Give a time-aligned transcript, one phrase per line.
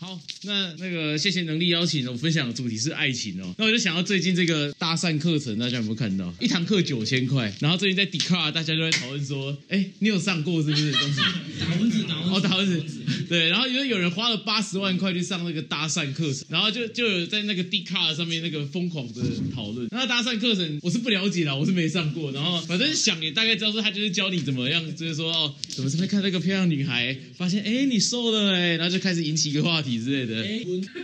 [0.00, 3.54] 好，那那个谢谢能力邀请，我分享的主题是爱情哦。
[3.58, 6.32] 那我就想到最近这个搭讪课程，大家有没有看到？
[6.40, 10.90] 一堂课九千块，然后最近在 d c a r 大家就在讨论说，哎，你有上过是不是？
[10.92, 11.20] 东西
[11.60, 13.48] 打蚊子，打蚊子，哦，打蚊子， 对。
[13.48, 19.22] 然后因为有人花了八十万块去上那个搭讪课程，然后就就有在那个 d r 上面那个疯狂的
[19.54, 19.88] 讨论。
[19.90, 22.32] 那搭讪课程我是不了解啦，我是没上过。
[22.32, 30.40] 然后反正想也大概知道说，他就是教你怎么样，就是说哦，怎么这边看那个漂亮女孩，发现哎你瘦了哎，然后就开始引起一个话题之类的。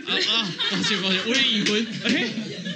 [0.05, 0.55] 啊啊！
[0.71, 1.85] 抱歉抱歉，我也已婚。
[2.03, 2.29] 哎，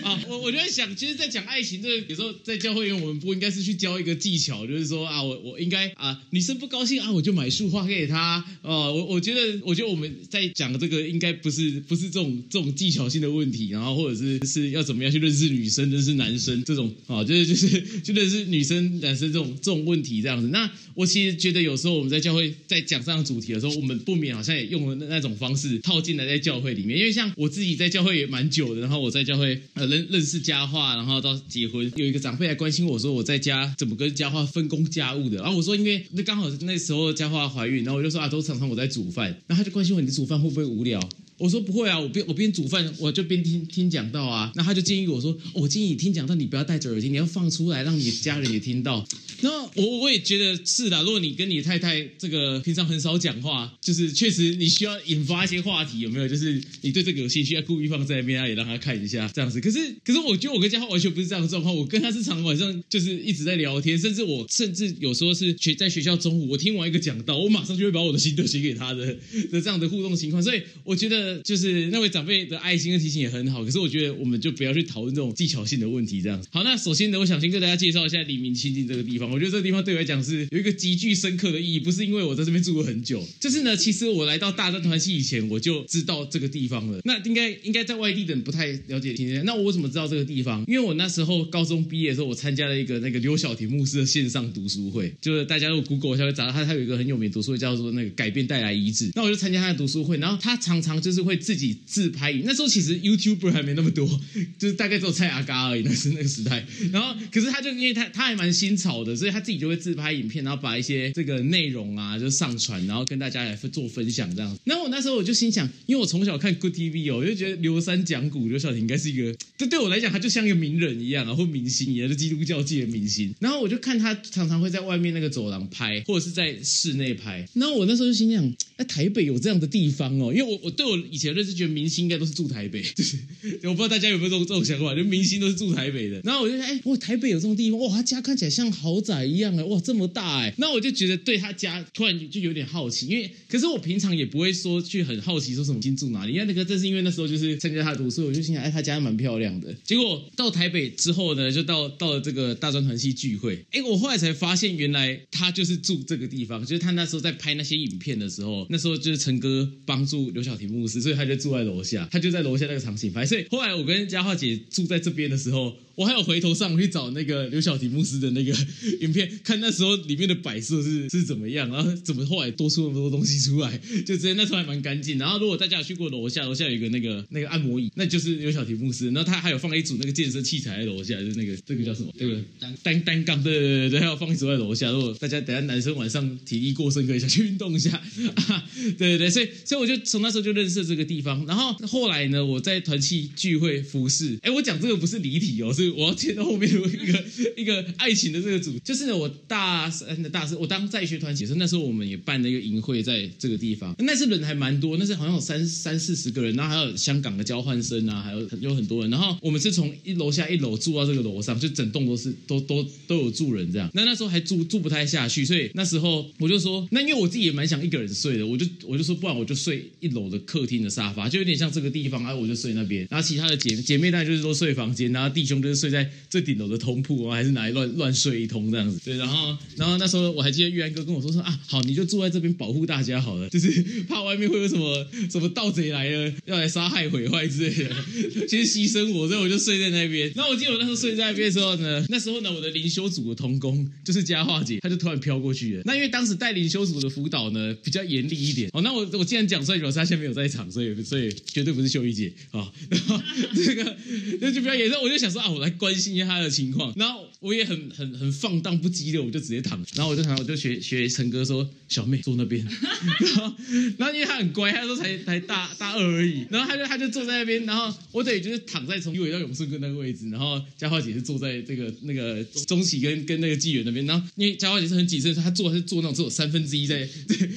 [0.03, 8.43] 啊，我我就在想，其实，在讲爱情这个，有时候在教会，我们不应该是去教一个技巧，就是说啊，我我应该啊，女生不高兴啊，我就买束花给她。
[8.61, 20.47] 哦，我我觉得，我觉得我们在讲这个，应该不是不是这种这种技巧性的问题，然后或者是是要怎么样去认识女生、认识男生这种啊，就是就是就认识女生、男生这种这种问题这样子。
[20.47, 26.83] 那我其实觉得，有时候我们在教会在讲这样主题的时候，我们不免好像也用了那那种方式套进来在教会里。
[26.83, 40.99] 面，因为像我自己在教会也蛮久的，然后我在教会呃认认识佳话，然后到结婚，有一个长辈来关心我说我在家怎么跟佳话分工家务的，然后我说因为那刚好那时候佳话怀孕，然后我就说啊都常常我在煮饭，然后他就关心我你煮饭会不会无聊。
[41.41, 44.51] 我说不会啊，我边我边煮饭，我就边听听讲道啊。
[44.55, 49.03] 那他就建议我说，我建议你听讲道，你不要戴着耳机，你要放出来，让你家人也听到。
[49.41, 51.01] 那我我也觉得是的。
[51.01, 56.27] 如果你跟你太太这个平常很少讲话，就是确实你需要引发一些话题，有没有？
[56.27, 59.59] 就是你对这个有兴趣，要故意放在那边，也让他看一下这样子。
[59.59, 69.17] 可是可是我觉得我跟嘉浩完全不是这样的状况，我跟他是常晚上就是一直在聊天，甚至我甚至有时候是学在学校中午，我听完一个讲道，我马上就会把我的心得写给他的
[69.51, 70.43] 的这样的互动情况。
[70.43, 71.30] 所以我觉得。
[71.39, 76.41] 就是那位长辈的爱心跟提醒也很好，可是我觉得我们就不要去讨论这种技巧性的问题，这样。
[76.51, 79.29] 好，那首先呢，我想先跟大家介绍一下黎明亲近这个地方。
[79.31, 86.99] 我觉得这个地方对我来讲是有一个极具深刻的意义，不是因为我在这边住过很久，就是呢，其实我来到大专团系以前，我就知道这个地方了。
[87.03, 89.43] 那应该应该在外地的人不太了解今天。
[89.45, 90.63] 那我怎么知道这个地方？
[90.67, 99.11] 因为我那时候高中毕业的时候，我参加了一个那个刘晓婷牧师的线上读书会，就是大家如果 Google 一下会找到他，他有一个很有名读书会叫做那个改变带来医治。
[99.15, 102.43] 那我就参加他的读书会，然后他常常就是会自己自拍影。
[102.45, 104.07] 那时候其实 YouTuber 还没那么多，
[104.57, 106.65] 就是大概只有蔡阿嘎而已，那是那个时代。
[106.91, 114.57] 然后，可是他就因为他他还蛮新潮的，所以他自己就会自拍影片，然后把一些这个内容啊就上传，然后跟大家来做分享这样。
[114.63, 123.33] 然后我那时候我就心想，因为我从小看 Good TV 哦，我就觉得刘三讲古刘晓婷应该是一个，这对我来讲他就像一个名人一样啊，或明星一样，就基督教界的明星。
[123.39, 127.47] 然后我就看他常常会在外面那个走廊拍，或者是在室内拍。
[127.53, 133.17] 然后我那时候就心想，哎，台北有这样的地方哦，因为我我对我以前认识觉得明星应该都是住台北， 就是
[133.63, 136.21] 我不知道大家有没有这种这种想法，就明星都是住台北的。
[136.23, 140.53] 然后我就想，哎，哇，台北有这种地方，哇，他家看起来像豪宅一样哎，哇，这么大哎。
[140.57, 149.73] 那我就觉得对他家突然就有点好奇，因为可是我平常也不会说去很好奇说什么新住哪里，因为那个正是因为那时候就是参加他的读书，我就心想，哎，他家蛮漂亮的。
[149.83, 163.25] 结果到台北之后呢，就到到了这个大专团系聚会，哎，我后来才发现原来他就是住这个地方，就是他那时候在拍那些影片的时候，那时候就是陈哥帮助刘晓婷牧师，所以他就住在楼下，他就在楼下那个场景拍。
[163.25, 165.73] 所以后来我跟佳桦姐住在这边的时候。
[165.95, 168.53] 我还有回头上去找那个刘小提牧师的那个
[169.01, 175.17] 影片，看那时候里面的摆设是是怎么样，然后怎么后来多出那么多东西出来， 就直接那时候还蛮干净。
[175.17, 179.05] 然后如果大家有去过楼下，楼下有一个那个那个按摩椅，那就是刘小提牧师。
[179.11, 182.13] 然后他还有放一组那个健身器材在楼下，就是那个这个叫什么？
[182.17, 184.89] 这个单单单杠，对对对对，还有放一组在楼下。
[184.91, 187.91] 如果大家等下男生晚上体力过剩，可以下去运动一下。
[187.91, 188.63] 啊
[188.97, 191.45] 对对对，所以所以我就从那时候就认识这个地方。
[191.45, 194.37] 然后后来呢，我在团契聚会服侍。
[194.41, 195.80] 哎，我讲这个不是离体哦，是。
[195.89, 197.23] 我要接到后面有一个
[197.57, 225.81] 一个爱情的这个组，就是呢，我大三的大四，我当在学团解释，那时候我们也办了一个营会在这个地方，那次人还蛮多，那是好像有三三四十个人，然后还有香港的交换生啊，还有有很多人，然后我们是从一楼下一楼住到这个楼上，就整栋都是都都都有住人这样，那那时候还住住不太下去，所以那时候我就说，那因为我自己也蛮想一个人睡的，我就我就说，不然我就睡一楼的客厅的沙发，就有点像这个地方，哎，我就睡那边，然后其他的姐姐妹当然就是都睡房间，然后弟兄就是。
[225.81, 228.99] 睡在最顶楼的通铺，还是哪里乱乱睡一通这样子？
[229.03, 237.95] 对，然后，然后那时候我还记得玉安哥跟我说说啊，好，你就住在这边保护大家好了，就是怕外面会有什么什么盗贼来了要来杀害毁坏之类的，
[238.47, 240.31] 先牺牲我，所以我就睡在那边。
[240.35, 245.81] 然后我记得我那时候睡在那边的时候呢，那时候呢，我的灵修组的童工就是佳化姐，她就突然飘过去了。
[245.85, 252.71] 那因为当时带灵修组的辅导呢比较严厉一点，哦，那我我既然讲出来，表示他现在没有在场，所以所以绝对不是秀玉姐啊。
[252.91, 253.19] 然后
[253.55, 253.97] 这个
[254.41, 255.71] 那就比较严重，我就想说啊，我来。
[255.81, 262.63] 关心一下他的情况，然后我也很很很放荡不羁的，我就直接躺，然后我就躺，我就学学陈哥说，小妹坐那边，
[263.17, 263.55] 然后
[263.97, 277.49] 然后因为他很乖，他说才才大大二而已，然后他就他就坐在那边，然后我等于就是躺在从鱼尾到永顺哥那个位置，然后嘉华姐是坐在这个那个中喜跟跟那个纪元那边，然后因为嘉华姐是很谨慎，她坐是坐那种只有三分之一在， 对。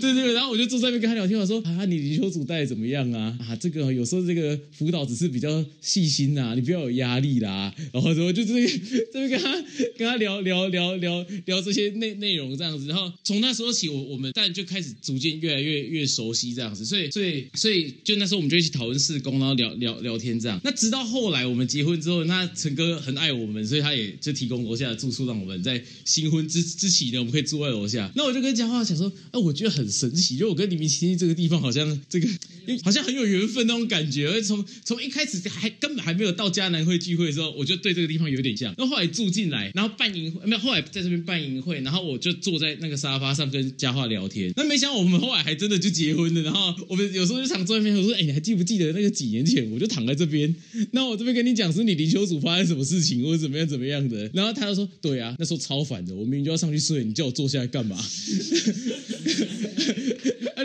[0.00, 3.38] 对对，然后我就坐在那边跟他聊天，我说啊，你篮球组带的怎么样啊？
[3.40, 7.74] 啊，这个有时候这个辅导只是比较细心啊你不要有压力啦。
[7.92, 8.68] 然后我就这个
[9.12, 9.52] 这边跟他
[9.96, 12.86] 跟他聊聊聊聊聊这些内内容这样子。
[12.86, 16.84] 然后从那时候起，我我们但就开始逐渐越来越越熟悉这样子。
[16.84, 20.60] 所以所以所以就那时候我们就一起讨论事工，然后聊聊聊天这样。
[20.64, 28.10] 那直到后来我们结婚之后，那陈哥很爱我们，所以他也就提供楼下的住宿，让我们在新婚之之起呢，我们可以住在楼下。
[28.14, 32.28] 那我就跟嘉华讲说，啊，我觉得很神奇，就我跟李明星这个地方好像这个
[32.82, 34.28] 好像很有缘分那种感觉。
[34.28, 38.74] 而从从一开始还根本还没有到迦南会聚会的时候，我就对这个地方有点像。
[38.78, 44.52] 那后来住进来，然后办营会，没有后来在这边办营会，然后我就坐在那个沙发上跟嘉桦聊天。
[44.56, 46.42] 那没想到我们后来还真的就结婚了。
[46.42, 50.54] 然后我们有时候就常坐在那边，我说，哎，你还记不记得那个几年前我就躺在这边？
[50.92, 54.30] 那我这边跟你讲是你灵修组发生什么事情，或者怎么样怎么样的。
[54.34, 57.96] 然后他就说，对啊，那时候超烦的，我明明就要上去睡，你叫我坐下来干嘛？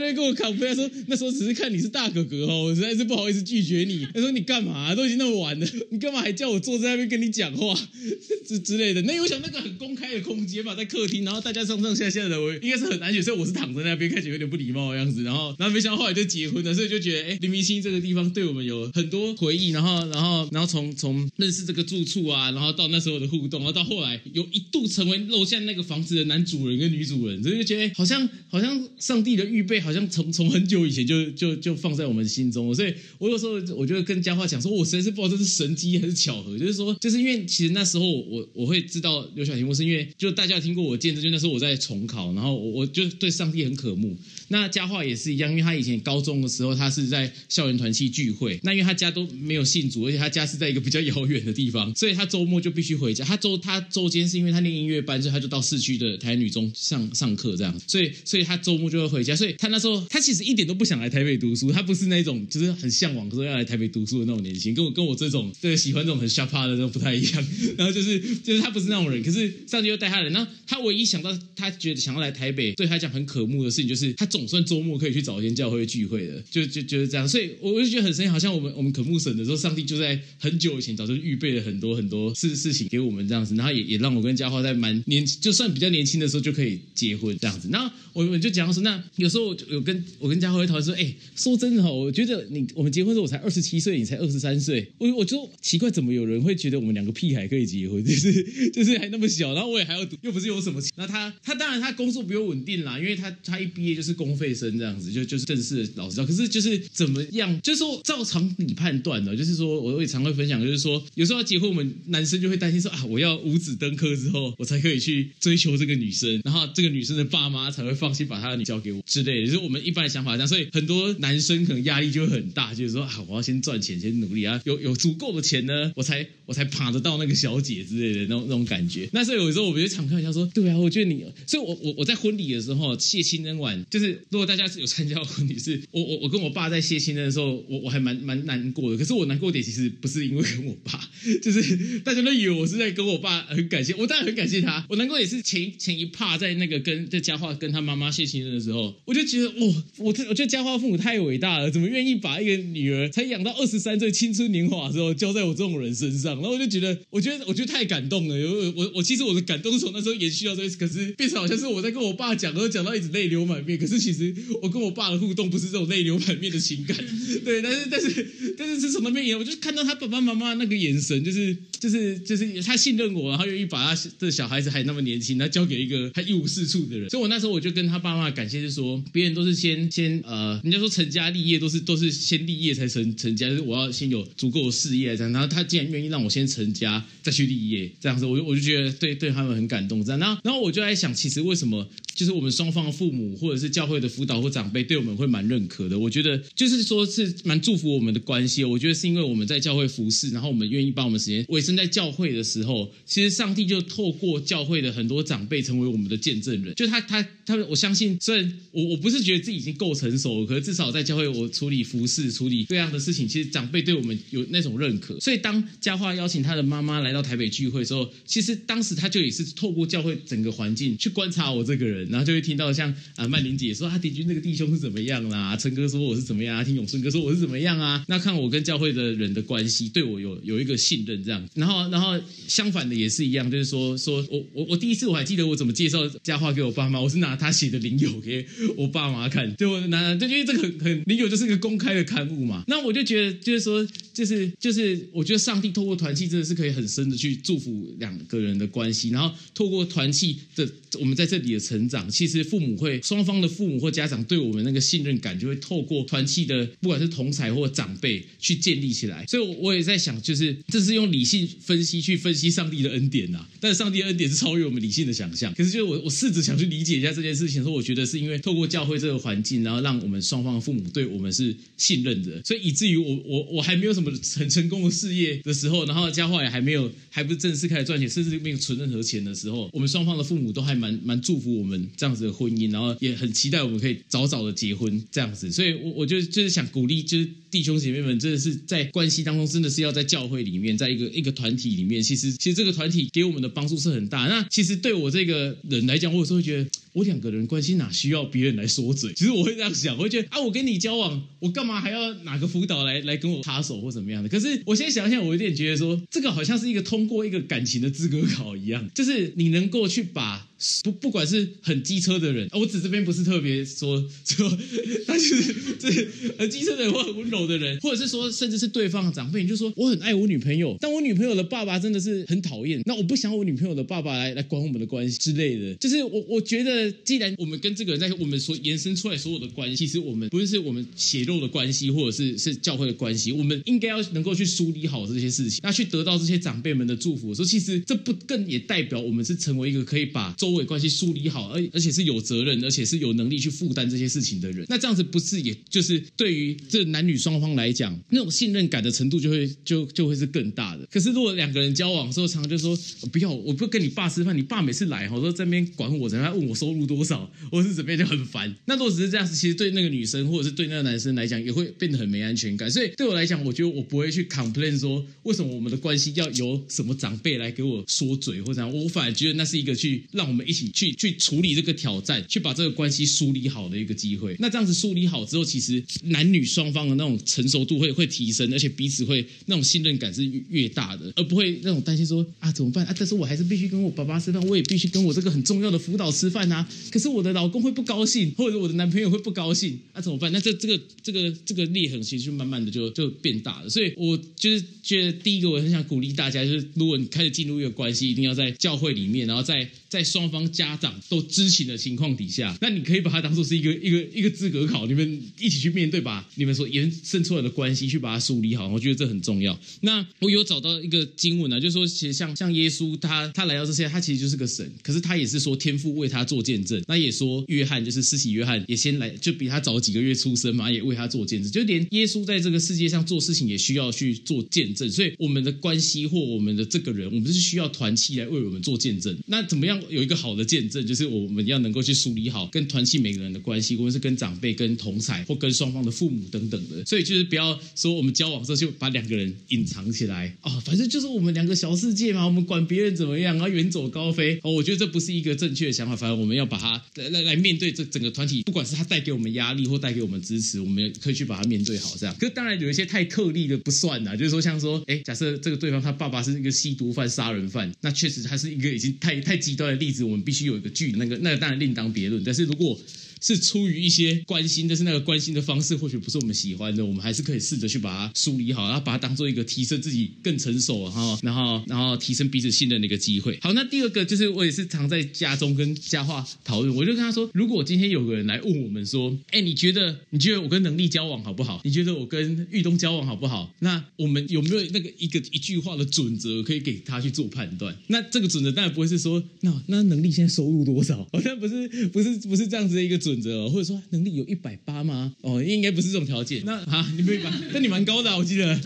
[0.07, 4.07] 他跟我扛飞，他说那时候只是看你是大哥哥哦，我实在是不好意思拒绝你。
[4.13, 7.74] 他说你干嘛、都已经那么晚了，你干嘛还叫我坐在那边跟你讲话
[8.48, 9.01] 之之类的？
[9.04, 15.24] 那我想那个很公开的空间嘛，在客厅，然后大家上上下下的，我应该是很难选，所以我是躺在那边，看起来有点不礼貌的样子。
[15.24, 19.69] 然后，然后没想到后来就结婚了，所以就觉得哎，黎明星这个地方对我们有很多回忆。
[19.69, 32.74] 然后，然后，然后从从认识这个住处啊，然后到那时候的互动，然后到后来有一度成为楼下那个房子的男主人跟女主人，所以就觉得好像好像上帝的预备，好像从从很久以前就就就放在我们心中了。
[32.74, 44.18] 所以我有时候我就跟佳话讲说，我实在是不知道这是神机还是巧合，就是说，就是因为其实那时候我我会知道刘晓婷，我是因为就大家听过我见证，就那时候我在重考，然后我我就对上帝很渴慕。
[44.50, 53.24] 那佳话也是一样，因为他以前高中的时候，他是在校园团契聚会，那因为他家都没有信主，而且他家是在一个比较遥远的地方，所以他周末就必须回家。
[53.26, 59.36] 他周他周间是因为他练音乐班，所以他就到市区的台女中上上课这样，所以所以他周末就会回家。
[59.36, 67.48] 所以他那时候他其实一点都不想来台北读书，他不是那种就是很向往说要来台北读书的那种年轻，跟我跟我这种对喜欢这种很瞎趴的那种不太一样。
[67.78, 70.30] 然后就是 就是他不是那种人，可是上帝又带他来。
[70.30, 77.28] 然后他唯一想到他觉得想要来台北，对他讲很可慕的事情，就是他总算周末可以去找一间教会聚会的，就就就是这样。
[77.28, 87.69] 所以我就觉得很神奇，好像我们我们可慕神的时候，上帝就在很久以前早就预备了很多很多事事情给我们这样子，然后也也让我跟嘉华在蛮年就算比较年轻的时候就可以结婚这样子。
[87.72, 98.31] 然后我们就讲说，那有时候就有跟我跟嘉华会讨论说，哎，说真的哈，我觉得你我们结婚的时候我才二十七岁，你才二十三岁，我我就奇怪怎么有人会觉得我们两个屁孩可以结婚，就是
[98.72, 100.92] 就是还那么小，然后我也还要读，又不是有什么钱。
[100.96, 106.25] 那他他当然他工作比我稳定啦，因为他他一毕业就是公费生这样子，就就是正式的老师教。
[106.25, 120.48] 可是就是怎么样，就是说照常理判断的，就是说我也常会分享，就是说有时候要结婚，我们男生就会担心说啊，我要五子登科之后，我才可以去追求这个女生，然后这个女生的爸妈才会放心把她的女交给我之类的，就是我们一般的想法这样。
[120.48, 129.09] 所以很多男生可能压力就会很大，就是说啊，我要先赚钱，先努力啊，有有足够的钱呢，我才我才爬得到那个小姐之类的那种那种感觉。
[129.13, 138.98] 那所以有时候我们就常开玩笑说，对啊，我觉得你，所以我我我在婚礼的时候谢亲恩晚，就是如果大家是有参加婚礼，是我我我跟我爸在谢亲的时候，我我还蛮蛮难过的。
[138.98, 141.10] 可是我难过点其实不是因为跟我爸，
[141.41, 144.86] 就是大家都以为我是在跟我爸很感谢，我当然很感谢他。
[144.89, 156.36] 我难过也是前前一趴在那个跟在佳话跟他妈妈谢亲的时候，我就觉得我，我我觉得佳话父母太伟大了，怎么愿意把一个女儿才养到二十三岁青春年华的时候交在我这种人身上？
[156.36, 158.36] 然后我就觉得，我觉得我觉得太感动了。
[158.36, 163.77] 我我我其实我的感动从那时候延续到这，可是变成好像是我在跟我爸讲，然后讲到一直泪流满面。
[163.77, 166.98] 可是其实我跟我爸的互动不是这种泪流满面的情感，
[167.46, 177.10] 对，但是但是但是是从那边演，我就看到他爸爸妈妈那个眼神，就是就是就是他信任我，然后愿意把他的小孩子还那么年轻，他交给一个他一无是处的人。
[177.10, 185.31] 所以我那时候我就跟他爸妈感谢，是说别人都是先先呃，人家说成家立业都是都是先立业才成成家，就是我要先有足够的事业这样。
[185.31, 190.19] 然后他竟然愿意让我先成家再去立业这样子，我就我就觉得对对他们很感动这样。
[190.19, 195.98] 然后然后我就在想，其实为什么就是我们双方父母或者是教会的辅导或长辈对我们会蛮认可的？
[195.98, 198.63] 我觉得就是说是蛮祝福我们的关系。
[198.63, 206.74] 我觉得是因为我们在教会服侍，然后我们愿意把我们时间为身在教会的时候，其实上帝就透过教会的很多长辈成为我们的见证人。
[206.75, 215.19] 就他他他，我相信，虽然我我不是觉得自己已经够成熟，可是至少在教会我处理服饰、处理各样的事情，其实长辈对我们有那种认可。
[215.19, 231.47] 所以当佳桦邀请他的妈妈来到台北聚会的时候，其实当时他就也是透过教会整个环境去观察我这个人，然后就会听到像啊曼玲姐说啊，敌军那个弟兄是怎么样啦，陈哥说我是怎么样啊，听永顺哥说我是怎么样啊，那看我跟教会的人的关系，对我有有一个信任这样。
[231.58, 238.46] 然后然后相反的也是一样，就是说说我我我第一次我还记得我怎么介绍佳话给我爸妈，我是拿他写的灵友给
[238.78, 265.54] 我爸妈看，就我拿就因为这个很很灵友就是个公开的刊物嘛，那我就觉得就是说就是就是我觉得上帝透过团契真的是可以很深的去祝福两个人的关系，然后透过团契的我们在这里的成长，其实父母会双方的父母或家长对我们那个信任感就会透过团契的不管是同才或长辈去建立起来，所以我我也在想，就是这是用理性分析去分析上帝的恩典呐、但是上帝的恩典是超越我们理性的想象。
[265.54, 285.51] 可是就是我我试着想去理解一下这件事情，说我觉得是因为透过教会这个环境，然后让我们双方的父母对我们是信任的，所以以至于我我我还没有什么很成功的事业的时候，然后家话也还没有还不是正式开始赚钱，甚至没有存任何钱的时候，我们双方的父母都还蛮蛮祝福我们这样子的婚姻，然后也很期待我们可以早早的结婚这样子。
[285.51, 294.28] 所以我我就就是想鼓励，就是弟兄姐妹们，真的是在关系当中，真的是要在教会里面，在一个一个团体里面，其实其实这个团体给我们的帮助是很大。
[294.28, 299.12] 那其实对我这个人来讲，我有时候会觉得，我两个人关系哪需要别人来说嘴？
[299.14, 304.30] 其实我会这样想，我会觉得啊，我跟你交往，我干嘛还要哪个辅导来来跟我插手或怎么样的？
[304.30, 310.47] 可是我现在想想，我有点觉得说，这个好像是一个通过一个感情的资格考一样，就是你能够去把。
[310.84, 314.58] 不，不管是很机车的人，我指这边不是特别说说，
[315.06, 315.90] 他就是这
[316.38, 325.76] 很机车的人或很温柔的人，或者是说，甚至是对方的长辈，你就说我很爱我女朋友，但我女朋友的爸爸真的是很讨厌，那我不想我女朋友的爸爸来来管我们的关系之类的。
[325.76, 337.34] 就是我我觉得，既然我们跟这个人在我们所延伸出来所有的关系，其实我们不是我们血肉的关系，或者是是教会的关系，我们应该要能够去梳理好这些事情，那去得到这些长辈们的祝福。
[337.34, 344.66] 说其实这不更也代表我们是成为一个可以把周围关系梳理好，而而且是有责任，而且是有能力去负担这些事情的人。
[344.70, 350.88] 那这样子不是也就是对于这男女双方来讲，那种信任感的程度就会就就会是更大的。
[350.89, 352.77] 可是如果两个人交往的时候，常常就说
[353.12, 358.56] 不要，我不跟你爸吃饭，你爸每次来哈都在边管我，在那问我收入多少，我是怎么样就很烦。
[358.68, 362.72] 那如果只是这样子，其实对那个女生或者是对那个男生来讲，也会变得很没安全感。
[362.72, 374.36] 所以对我来讲，我觉得我不会去 complain 说为什么我们的关系要由什么长辈来给我说嘴或者怎样，我反而觉得那是一个去让我们们一起去去处理这个挑战，去把这个关系梳理好的一个机会。
[374.38, 382.96] 那这样子梳理好之后，其实男女双方的那种成熟度会会提升，而且彼此会那种信任感是越大的，而不会那种担心说啊怎么办啊？
[382.98, 386.67] 但是我还是必须跟我爸爸吃饭，我也必须跟我这个很重要的辅导吃饭啊。
[386.91, 390.32] 可是我的老公会不高兴，或者我的男朋友会不高兴，那、怎么办？
[390.32, 393.70] 那这这个这个这个裂痕其实就慢慢的就就变大了。
[393.70, 408.67] 所以我就是觉得第一个我很想鼓励大家，就是如果你开始进入一个关系，一定要在教会里面，然后在在双方家长都知情的情况底下，那你可以把它当做是一个一个一个资格考，你们一起去面对，吧你们所延伸出来的关系去把它梳理好。
[408.67, 409.58] 我觉得这很重要。
[409.82, 416.82] 那我有找到一个经文啊，就是说其实像像耶稣他他来到这些，他其实就是个神，可是他也是说天父为他做见证。
[416.88, 421.51] 那也说约翰就是施洗约翰也先来，就比他早几个月出生嘛，也为他做见证。
[421.51, 429.17] 就连耶稣在这个世界上做事情也需要去做见证，所以我们的关系或我们的这个人，我们是需要团契来为我们做见证。
[429.27, 436.84] 那怎么样有一个好的见证，就是我们要能够去梳理好跟团契每个人的关系，无论是跟长辈、跟同才或跟双方的父母等等的。
[436.86, 444.51] 所以就是不要说我们交往之后就把两个人隐藏起来哦，反正就是我们两个小世界嘛，我们管别人怎么样，然后远走高飞哦。
[444.51, 451.96] 我觉得这不是一个正确的想法，反正我们要把它来来来面对这整个团体，不管是他带给我们压力或带给我们支持，我们可以去把它面对好。
[451.98, 462.24] 这样，可当然有一些太特例的不算呐，就是说像说，哎，假设这个对方他爸爸是一个吸毒犯、杀人犯，那确实他是一个已经太太极端的例子，我们必须有一个距离，那个那个当然另当别论。
[462.24, 462.79] 但是如果
[463.21, 473.38] 是出于一些关心，但是那个关心的方式或许不是我们喜欢的，我们还是可以试着去把它梳理好，然后把它当做一个提升自己更成熟哈， 然后然后提升彼此信任的一个机会。
[473.41, 481.62] 好，那第二个就是我也是常在家中跟佳话讨论，我就跟他说，如果今天有个人来问我们说，哎，你觉得你觉得我跟能力交往好不好？
[481.63, 483.51] 你觉得我跟玉东交往好不好？
[483.59, 487.75] 那我们有没有那个一个一句话的准则可以给他去做判断？
[487.88, 491.07] 那这个准则当然不会是说，那那能力现在收入多少？
[491.12, 492.97] 好像不是不是不是这样子的一个。
[493.08, 495.14] 准则哦，或者说能力有一百八吗？
[495.22, 496.44] 哦，应该不是这种条件。
[496.46, 498.58] 那啊，你没把， 那你蛮高的、啊，我记得。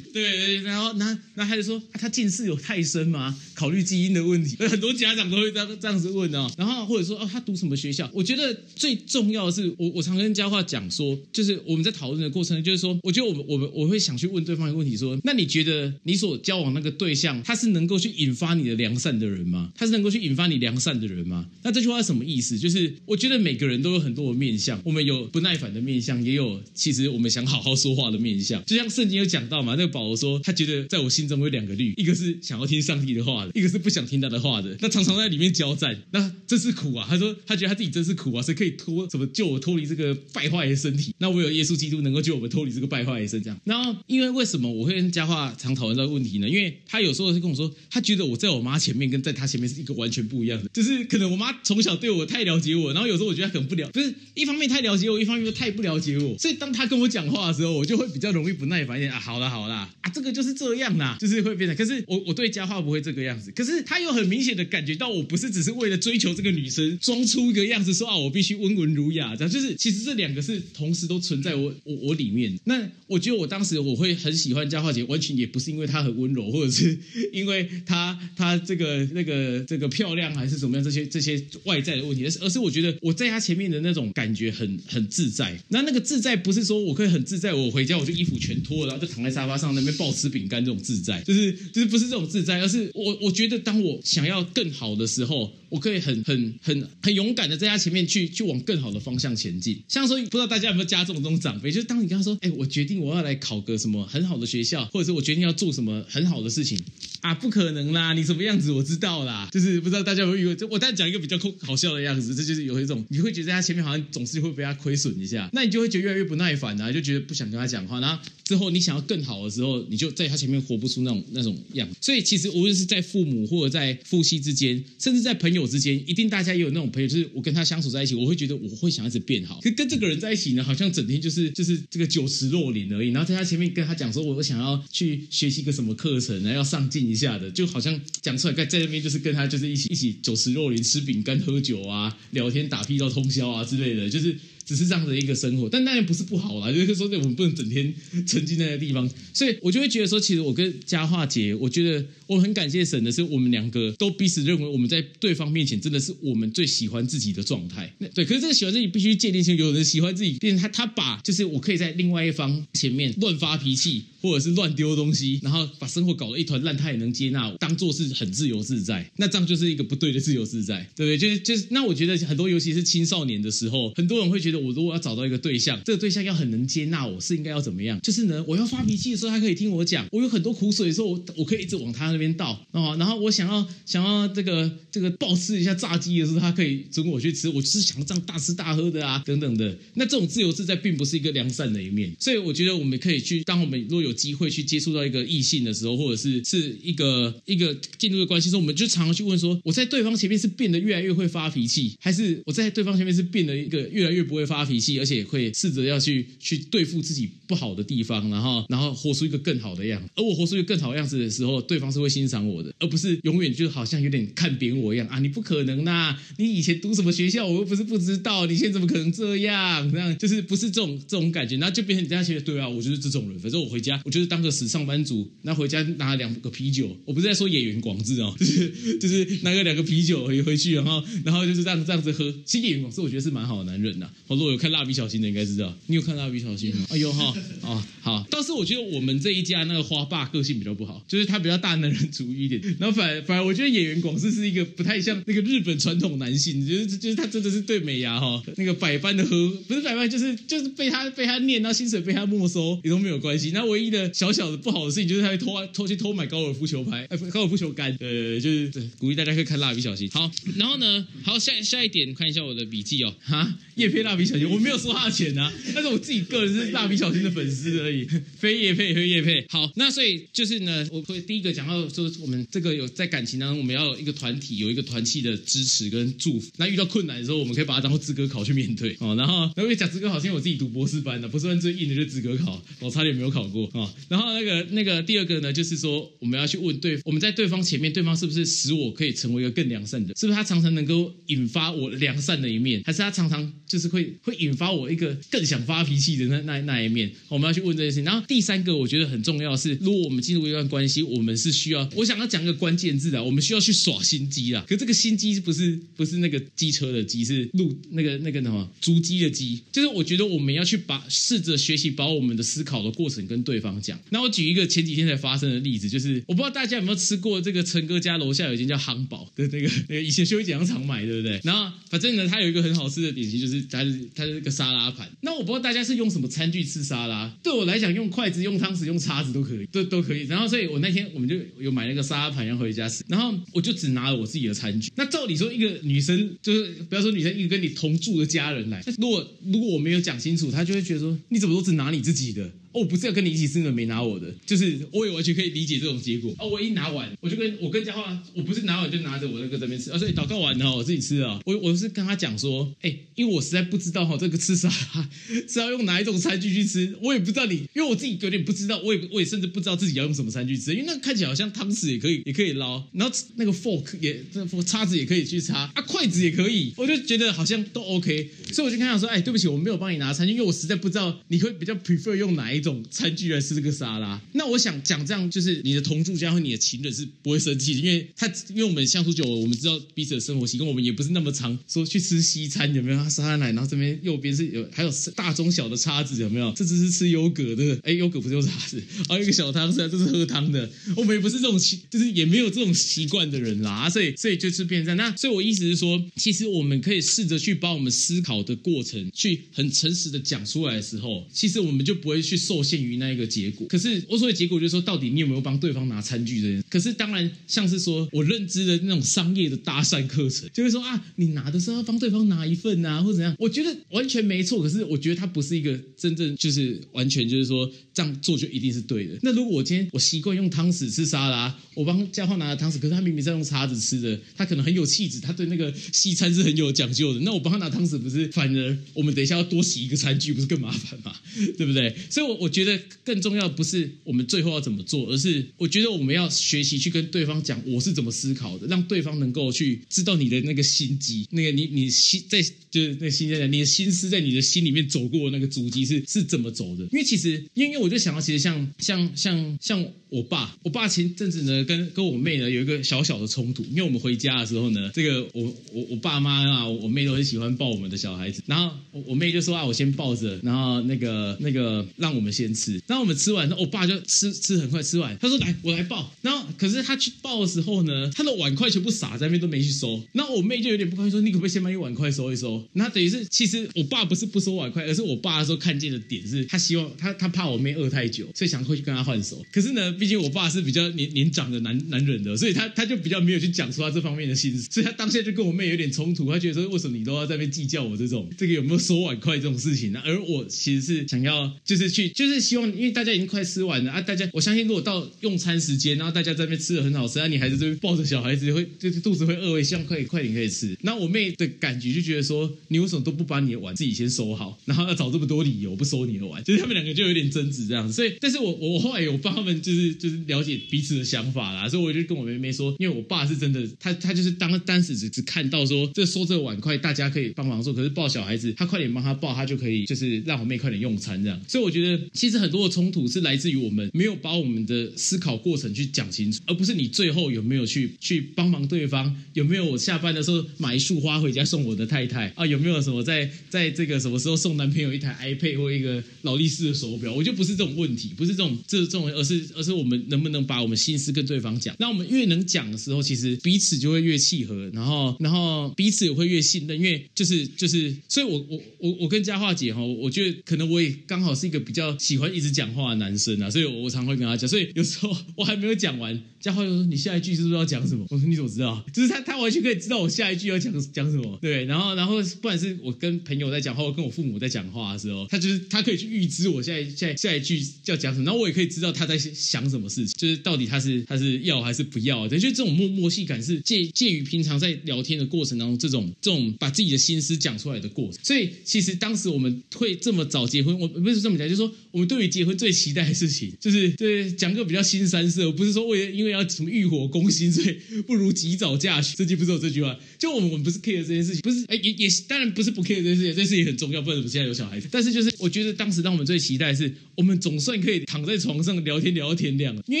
[0.12, 3.36] 对 对，然后那那他就说、啊他近视有太深吗？
[3.54, 6.50] 考虑基因的问题， 很多家长都会这样这样子问哦。
[6.56, 8.08] 然后或者说哦，他读什么学校？
[8.14, 19.72] 我觉得最重要的是，我我常跟佳话讲说，就是我们在讨论的过程，就是说，我觉得我们我们我会想去问对方一个问题，说，那你觉得你所交往那个对象，他是能够去引发你的良善的人吗？
[19.74, 21.46] 他是能够去引发你良善的人吗？
[21.62, 22.58] 那这句话是什么意思？
[22.58, 28.64] 就是我觉得每个人都有很多的面相，我们有不耐烦的面相，也有其实我们想好好说话的面相。
[28.64, 34.76] 就像圣经有讲到嘛，那个保罗说，他觉得在我心中有两个律，一个是想要听上帝的话的，一个是不想听他的话的。
[34.80, 37.06] 那常常在里面交战，那真是苦啊！
[37.08, 41.14] 他说他觉得他自己真是苦啊，谁可以脱怎么救我脱离这个败坏的身体？
[41.18, 43.58] 那我有耶稣基督能够救我们脱离这个败坏的身，这样。
[43.64, 46.48] 然后因为为什么我会跟佳话常讨论这个问题呢？
[46.48, 59.18] 因为他有时候是跟我说，他觉得我在我妈前面跟在他前面是一个完全不一样的，就是可能我妈从小对我太了解我，然后有时候我觉得她很不了，不是一方面太了解我，一方面又太不了解我，所以当他跟我讲话的时候，我就会比较容易不耐烦一点啊。
[59.18, 61.76] 好啦好啦，啊这个就是这样啦，就是会变成。
[61.76, 72.58] 可是我我对佳话不会这个样子，可是他又很明显的感觉到我不是只是为了追求这个女生装出一个样子说啊我必须温文儒雅，这样就是其实这两个是同时都存在我我我里面。
[72.64, 76.98] 那我觉得我当时我会很喜欢佳话姐，完全也不是因为她很温柔，或者是
[77.32, 85.58] 因为她她这个那个这个漂亮还是怎么样这些这些外在的问题，而是而是我觉得我在她前面的那种感觉很很自在。
[85.68, 99.80] 那那个自在不是说我可以很自在，我回家我就衣服全脱了，然后就躺在沙发上那边暴吃饼干这种自在，就是就是不是这种自在，而是我我觉得当我想要更好的时候，我可以很很很很勇敢的在他前面去去往更好的方向前进。
[99.88, 106.78] 像说不知道大家有没有加重这种长辈，就是当你跟他说，哎，我决定我要来考个什么很好的学校，或者是我决定要做什么很好的事情。
[107.20, 121.88] 啊，不可能啦，你什么样子我知道啦，就是不知道大家有没有遇过，就我再讲一个比较好笑的样子，这就是有一种你会觉得他前面好像总是会被他亏损一下，那你就会觉得越来越不耐烦啊，就觉得不想跟他讲话，然后之后你想要更好的时候，你就在他前面活不出那种那种样。
[122.00, 129.60] 所以其实无论是在父母或者在夫妻之间，甚至在朋友之间，一定大家也有那种朋友，就是我跟他相处在一起，我会觉得我会想一直变好。
[129.62, 133.10] 可跟这个人在一起呢，好像整天就是就是这个酒池肉林而已。
[133.10, 144.36] 然后在他前面跟他讲说，我想要去学习个什么课程，然后要上进一下的，就好像讲出来在在那边就是跟他就是一起一起酒池肉林，吃饼干、喝酒啊，聊天打屁到通宵啊之类的，就是。
[144.68, 147.90] 只是这样的一个生活，但当然不是不好啦， 就是说我们不能整天
[148.26, 157.90] 沉浸在那个地方，所以我就会觉得说，其实我跟佳化姐，我觉得我很感谢神的是，我们两个都彼此认为我们在对方面前真的是我们最喜欢自己的状态。
[157.96, 169.10] 那对，可是这个喜欢自己必须界定清，有人喜欢自己，变成他他把就是我可以在另外一方前面乱发脾气，或者是乱丢东西，然后把生活搞得一团烂，他也能接纳，当做是很自由自在。
[169.16, 171.16] 那这样就是一个不对的自由自在，对不对？
[171.16, 177.98] 就是就是，那我觉得很多，尤其是青少年的时候，很多人会觉得，我如果要找到一个对象，这个对象要很能接纳我，是应该要怎么样？
[178.00, 182.96] 就是呢，我要发脾气的时候，他可以听我讲；我有很多苦水的时候，我我可以一直往他那边倒啊。
[182.96, 187.48] 然后我想要想要这个这个暴吃一下炸鸡的时候，他可以准我去吃。
[187.48, 189.76] 我就是想要这样大吃大喝的啊，等等的。
[189.94, 192.12] 那这种自由自在，并不是一个良善的一面。
[192.18, 210.08] 所以我觉得我们可以去，当我们如果有机会去接触到一个异性的时候，或者是是一个一个进入的关系时候，我们就常常去问说：我在对方前面是变得越来越会发脾气，还是我在对方前面是变得一个越来越不会发脾气，而且会试着要去去对付自己不好的地方，然后然后活出一个更好的样子。
[210.16, 215.18] 而我活出一个更好的样子的时候，对方是会欣赏我的，而不是永远就好像有点看扁我一样啊！
[215.20, 219.90] 你不可能呐，你以前读什么学校，我又不是不知道，你现在怎么可能这样？
[219.92, 223.38] 这样就是不是这种这种感觉，然后就变成你这样觉得对啊，我就是这种人。
[223.38, 232.32] 反正我回家，我就是当个死上班族，那回家拿两个啤酒，我不是在说演员广志哦， 就是就是拿个两个啤酒回回去，然后然后就是这样这样子喝。
[232.44, 234.10] 其实演员广志我觉得是蛮好的男人呐。
[234.38, 235.76] 如果有看蜡笔小新的，应该知道。
[235.88, 236.86] 你有看蜡笔小新吗？
[236.90, 242.62] 哎呦哈啊好，倒是我觉得我们这一家那个花爸个性比较不好，就是他比较大男人主义一点。
[242.78, 253.50] 然后反反而我觉得演员广志是一个不太像那个日本传统男性，就是就是他真的是对美牙哈那个百般的喝，不是百般就是就是被他被他念，然后薪水被他没收也都没有关系。
[253.50, 260.08] 那唯一的小小的不好的事情就是他会偷偷去偷买高尔夫球拍，哎高尔夫球杆，呃就是对鼓励大家可以看蜡笔小新。
[260.10, 264.24] 好，然后呢，好下下一点看一下我的笔记哦哈，叶配蜡笔。
[264.24, 268.06] 小新，我没有收他的钱啊， 但是我自己个人是蜡笔小新的粉丝而已，
[268.38, 269.46] 非叶配非叶配。
[269.48, 276.50] 好，那所以就是呢，我会第一个讲到说，我们这个有在感情当中，我们要有一个团体，有一个团契的支持跟祝福。
[276.58, 279.14] 那遇到困难的时候，我们可以把它当做资格考去面对 哦。
[279.16, 283.90] 然后，因为讲资格考，是因为我自己读博士班的，博士班最硬的就是资格考，我差点没有考过啊。
[284.08, 290.14] 然后那个那个第二个呢，就是说我们要去问对，我们在对方前面，对方是不是使我可以成为一个更良善的？
[290.16, 297.10] 是不是他常常能够引发我良善的一面，还是他常常就是会会引发我一个更想发脾气的那那那一面？
[297.28, 298.04] 我们要去问这件事情。
[298.04, 304.64] 然后第三个，我觉得很重要是，如果我们进入一段关系，我们是需要，我想要讲个关键字啊，我们需要去耍心机啦。
[304.66, 314.00] 可这个心机不是不是那个机车的机，是路那个那个什么足迹的机，就是我觉得我们要去把试着学习把我们的思考的过程跟对方讲。
[314.10, 321.40] 那我举一个前几天才发生的例子，就是我不知道大家有没有吃过这个陈哥家楼下有一间叫夯宝的那个那个以前休息讲常买，对不对？
[321.44, 325.08] 然后反正呢，他有一个很好吃的点心，就是它是它是一个沙拉盘。
[325.20, 330.22] 那我不知道大家是用什么餐具吃沙拉，对我来讲，用筷子、用汤匙、用叉子都可以，都都可以。
[330.26, 334.92] 然后所以我那天我们就有买那个沙拉盘要回家吃，然后我就只拿了我自己的餐具。
[334.96, 342.50] 那照理说，一个女生就是不要说女生，一个跟你同住的家人来，如果如果我没有讲清楚，她就会觉得说，你怎么都只拿你自己的？
[342.78, 346.34] 我，不是要跟你一起吃的，没拿我的，就是我也完全可以理解这种结果。
[346.38, 351.40] 哦，我一拿完，我就跟我跟嘉桦，我不是拿完就拿着我那个这边吃，而且祷告完了我自己吃啊。
[351.44, 354.68] 我我是跟他讲说，哎，因为我实在不知道哈，这个吃啥
[355.48, 373.38] 是要用哪一种餐具去吃，我也不知道你，因为我自己有点不知道，我也我也甚至不知道自己要用什么餐具吃，因为那看起来好像汤匙也可以也可以捞，然后那个 fork 也这叉子也可以去插啊，筷子也可以，我就觉得好像都 OK，所以我就跟他说，哎，对不起，我没有帮你拿餐具，因为我实在不知道你会比较 prefer 用哪一种餐具来。
[373.48, 383.08] 是这个沙拉，那我想讲这样，就是你的同住家和你的情人是不会生气，因为他因为我们相处久了，我们知道彼此的生活习惯，我们也不是那么常说去吃西餐，有没有？
[383.08, 386.52] 沙拉奶，然后这边右边是有还有大中小的叉子，有没有？
[386.52, 390.68] 这只是吃优格的，哎，优格不是用叉子，还有一个小汤匙，这是喝汤的。
[390.94, 403.28] 我们也不是这种习，就是也没有这种习惯的人啦，所以所以就是变成那，所以我意思是说，其实我们可以试着去把我们思考的过程，去很诚实的讲出来的时候，其实我们就不会去受限于那一个。
[403.28, 406.64] 结果，可是我所谓结果就是说，到底你有没有帮对方拿餐具这件事？
[406.70, 413.36] 可是当然，像是说我认知的那种商业的搭讪课程，就会说啊，你拿的时候要帮对方拿一份啊，或怎样？
[413.38, 414.62] 我觉得完全没错。
[414.62, 419.18] 可是我觉得它不是一个真正就是完全就是说这样做就一定是对的。
[419.22, 427.20] 那如果我今天我习惯用汤匙吃沙拉，我帮嘉焕拿了汤匙，可是他明明在用叉子吃的，他可能很有气质，他对那个西餐是很有讲究的。
[427.20, 431.14] 那我帮他拿汤匙，不是反而我们等一下要多洗一个餐具，不是更麻烦吗？
[431.58, 431.94] 对不对？
[432.08, 433.18] 所以，我我觉得更。
[433.18, 446.84] 重要的不是我们最后要怎么做，而是我觉得我们要学习去跟对方讲我是怎么思考的，让对方能够去知道你的那个心机，那个你你心在就是那心在你的心思在你的心里面走过的那个足迹是是怎么走的？
[446.92, 472.66] 因为其实因为我就想到，其实像像像像我爸，我爸前阵子呢跟跟我妹呢有一个小小的冲突，因为我们回家的时候呢，这个我我我爸妈啊，我妹都很喜欢抱我们的小孩子，然后我妹就说啊，我先抱着，然后那个那个让我们先吃，然后我们吃完，我爸就吃吃很快吃完，他说来我来抱，然后可是他去抱的时候呢，他的碗筷全部洒在那边都没去收，然后我妹就有点不高兴，说你可不可以先把你碗筷收一收？
[472.74, 479.44] 那等于是其实我爸不是不收碗筷，而是我爸说看见的点是他希望他他怕我妹饿太久，所以想回去跟他换手。
[479.52, 490.00] 可是呢，毕竟我爸是比较年年长的男男人的，所以他他就比较没有去讲出他这方面的心思，所以他当下就跟我妹有点冲突，他觉得说为什么你都要在那边计较我这种这个有没有收碗筷这种事情呢？
[490.04, 500.76] 而我其实是想要就是去就是希望，因为大家已经快吃完了啊，大家我相信如果到用餐时间，然后大家在那边吃的很好吃，啊，你还在这边抱着小孩子会就是肚子会饿，希望快快点可以吃。
[500.82, 507.88] 那我妹的感觉就觉得说你为什么都不把你的碗自己先收好， 然后要找这么多理由不收你的碗，就是他们两个就有点争执这样。
[507.92, 521.40] 所以，但是我我后来有帮他们就是就是了解彼此的想法啦，所以我就跟我妹妹说，因为我爸是真的，他他就是当当时只只看到说这收这个碗筷大家可以帮忙做，可是抱小孩子他快点帮他抱，他就可以就是让我妹快点用餐这样。
[521.46, 537.12] 所以我觉得其实很多的冲突是来自于我们没有把我们的思考过程去讲清楚，而不是你最后有没有去去帮忙对方，有没有我下班的时候买一束花回家送我的太太啊，有没有什么在 在这个什么时候送男朋友一台 iPad 或一个劳力士的手表？
[537.12, 541.74] 我就不是这种问题，不是这种这这种，而是而是我们能不能把我们心思跟对方讲？
[541.78, 558.06] 那我们越能讲的时候，其实彼此就会越契合，然后然后彼此也会越信任，因为就是就是，所以我我我我跟佳桦姐哈，我觉得可能我也刚好是一个比较喜欢一直讲话的男生啊，所以我我常会跟他讲，所以有时候我还没有讲完，嘉浩就说你下一句是不是要讲什么？
[558.10, 558.84] 我说你怎么知道？
[558.92, 600.00] 就是他他完全可以知道我下一句要讲讲什么， 对，然后然后不管是我跟朋友在讲话，或跟我父母在讲话的时候，他就是他可以去预知我下一下下一句要讲什么，然后我也可以知道他在想什么事情，就是到底他是他是要还是不要，我觉得这种默默契感是介介于平常在聊天的过程当中，这种这种把自己的心思讲出来的过程，所以其实当时我们会这么早结婚，我不是这么讲，就是说我们对于结婚最期待的事情， 就是对讲个比较新三色，不是说为了因为要什么欲火攻心， 所以不如及早嫁娶，这句不是有这句话，就我们我们不是 care 这件事情，不是哎也也当然不是不 care 这件事情，这件事情很重要，不然我们现在有小孩子，但是就是我觉得当时让我们最期待的是，我们总算可以躺在床上聊天聊到天亮了，因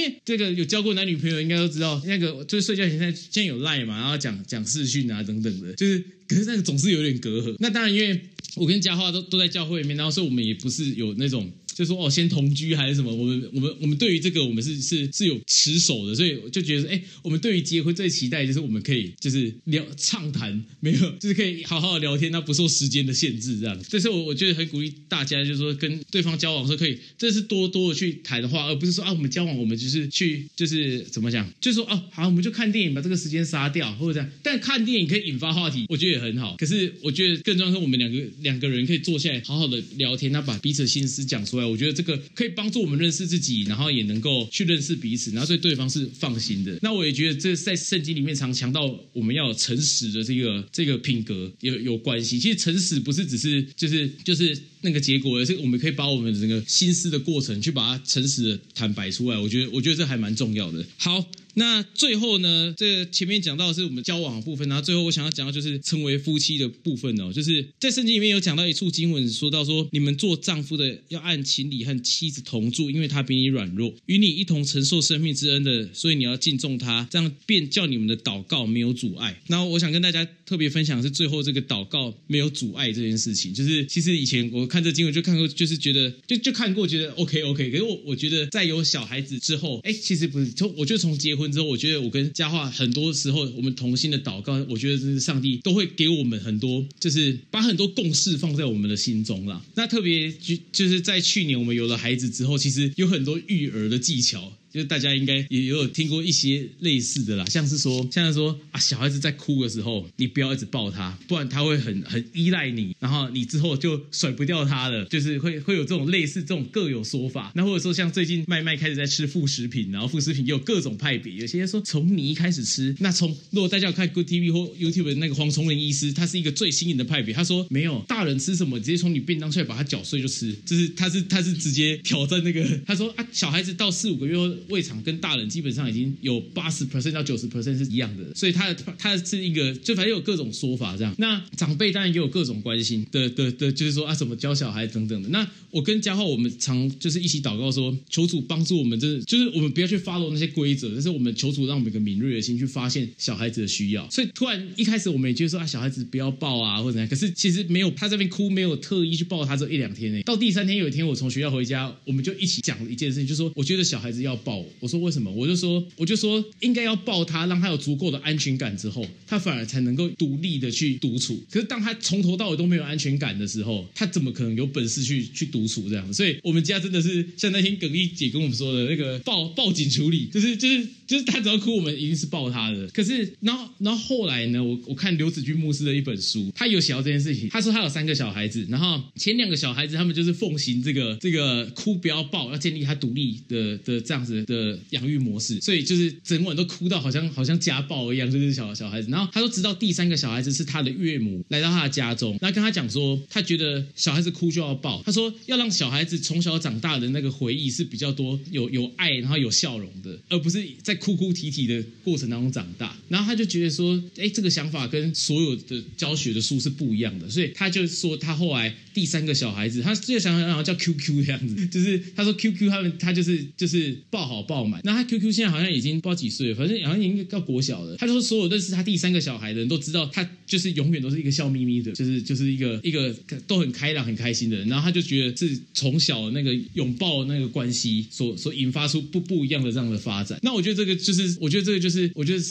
[0.00, 7.54] 为这个有交过男女朋友应该都知道，那个就是睡觉前现在现在有赖嘛，然后讲讲视讯啊等等的，就是可是那个总是有点隔阂。
[7.58, 8.20] 那当然，因为
[8.56, 11.50] 我跟佳桦都都在教会里面，然后所以我们也不是有那种。
[11.78, 13.14] 就说哦，先同居还是什么？
[13.14, 23.80] 我们我们我们对于这个我们是是是有持守的，所以就觉得哎，我们对于结婚最期待就是我们可以就是聊畅谈，没有 就是可以好好的聊天，那不受时间的限制这样。
[23.88, 34.28] 这是我我觉得很鼓励大家，就是说跟对方交往时候可以，这是多多的去谈的话，而不是说啊我们交往我们就是去就是怎么讲，就是说哦好我们就看电影把这个时间杀掉或者这样。
[34.42, 36.56] 但看电影可以引发话题，我觉得也很好。
[36.58, 41.67] 可是我觉得更重要是我们两个两个人可以坐下来好好的聊天，那把彼此心思讲出来。
[41.68, 46.78] 我觉得这个可以帮助我们认识自己，然后也能够去认识彼此，然后对对方是放心的。
[46.82, 52.38] 那我也觉得这在圣经里面常强调我们要诚实的这个这个品格有有关系。
[52.38, 59.38] 其实诚实不是只是就是就是那个结果，而是我们可以把我们的整个心思的过程去把它诚实的坦白出来。
[59.38, 60.84] 我觉得我觉得这还蛮重要的。
[60.96, 61.24] 好。
[61.54, 62.74] 那最后呢？
[62.76, 67.32] 这前面讲到的是我们交往的部分，然后最后我想要讲到就是成为夫妻的部分哦。
[67.32, 79.40] 就是在圣经里面有讲到一处经文，说到说你们做丈夫的要按情理和妻子同住，因为他比你软弱，与你一同承受生命之恩的，所以你要敬重他，这样便叫你们的祷告没有阻碍。
[79.48, 91.50] 然后我想跟大家特别分享是最后这个祷告没有阻碍这件事情，就是其实以前我看这经文就看过，就是觉得就就看过觉得 OK OK，可是我我觉得在有小孩子之后，哎，其实不是从我就从结婚。
[91.50, 99.64] 之后，我觉得我跟佳桦很多时候，我们同心的祷告，我觉得真是上帝都会给我们很多，就是把很多共识放在我们的心中啦。
[99.74, 104.52] 那特别就就是在去年我们有了孩子之后，其实有很多育儿的技巧。
[104.72, 115.04] 就是大家应该也有听过一些类似的啦，像是说，像是说啊，小孩子在哭的时候，你不要一直抱他，不然他会很很依赖你，然后你之后就甩不掉他了。
[115.06, 117.52] 就是会会有这种类似这种各有说法。
[117.54, 122.94] 那或者说像最近麦麦开始在吃副食品，然后副食品有各种派别，有些人说从泥开始吃。
[123.00, 127.34] 那从如果大家有看 Good TV 或 YouTube 的那个黄崇仁医师，他是一个最新颖的派别。
[127.34, 132.64] 他说没有大人吃什么，直接从你便当出来把它搅碎就吃，就是他是他是直接挑战那个。
[132.86, 134.38] 他说啊，小孩子到四五个月。
[134.68, 141.14] 胃肠跟大人基本上已经有八十 percent 到九十 percent 是一样的，所以他他是一个，就反正有各种说法这样。
[141.18, 145.28] 那长辈当然也有各种关心的的的，就是说啊，怎么教小孩等等的。
[145.28, 154.08] 那我跟嘉浩我们常就是一起祷告说，求主帮助我们，真的就是我们不要去 follow 那些规则，但是我们求主让我们有个敏锐的心去发现小孩子的需要。
[154.10, 160.22] 所以突然一开始我们也就说啊，小孩子不要抱啊或者怎样，可是其实没有他这边哭，没有特意去抱他这一两天呢。
[160.22, 164.64] 到第三天有一天我从学校回家，我们就一起讲了一件事情，就说我觉得小孩子要抱。
[164.80, 165.30] 我说为什么？
[165.30, 171.38] 我就说，我就说应该要抱他，让他有足够的安全感之后，他反而才能够独立的去独处。
[171.50, 176.14] 可是当他从头到尾都没有安全感的时候，他怎么可能有本事去去独处这样？
[176.14, 182.86] 所以我们家真的是像那天耿丽姐跟我们说的那个报报警处理，就是就是就是他只要哭，我们一定是抱他的。
[182.88, 184.62] 可是然后然后后来呢？
[184.62, 187.48] 我我看刘子君牧师的一本书，他有写到这件事情。
[187.48, 195.58] 他说他有三个小孩子，然后前两个小孩子他们就是奉行这个这个哭不要抱，要建立他独立的的这样子的养育模式。
[195.62, 199.10] 所以就是整晚都哭到好像好像家暴一样，就是小小孩子。
[199.10, 205.02] 然后他说，直到第三个小孩子是他的岳母来到他的家中，那跟他讲说，他觉得小孩子哭就要抱。
[205.06, 212.96] 他说要让小孩子从小长大的那个回忆是比较多有有爱，然后有笑容的，而不是在哭哭啼啼的过程当中长大。
[213.08, 217.28] 然后他就觉得说，哎，这个想法跟所有的教学的书是不一样的。
[217.30, 224.80] 所以他就说，他后来第三个小孩子，他这个想法好像叫 QQ 这样子，就是他说 QQ 他们他就是就是抱好抱满。
[224.84, 227.96] 那他 QQ 现在好像已经不知道几岁了，反正好像已经要国小了。
[227.96, 233.14] 他就说，所有认识他第三个小孩的人都知道，他就是永远都是一个笑眯眯的，就是就是一个一个
[233.46, 234.68] 都很开朗、很开心的人。
[234.68, 240.38] 然后他就觉得是从小那个拥抱那个关系所所引发出不不一样的这样的发展。
[240.42, 242.44] 那我觉得这就是，我觉得这个就是，我觉得。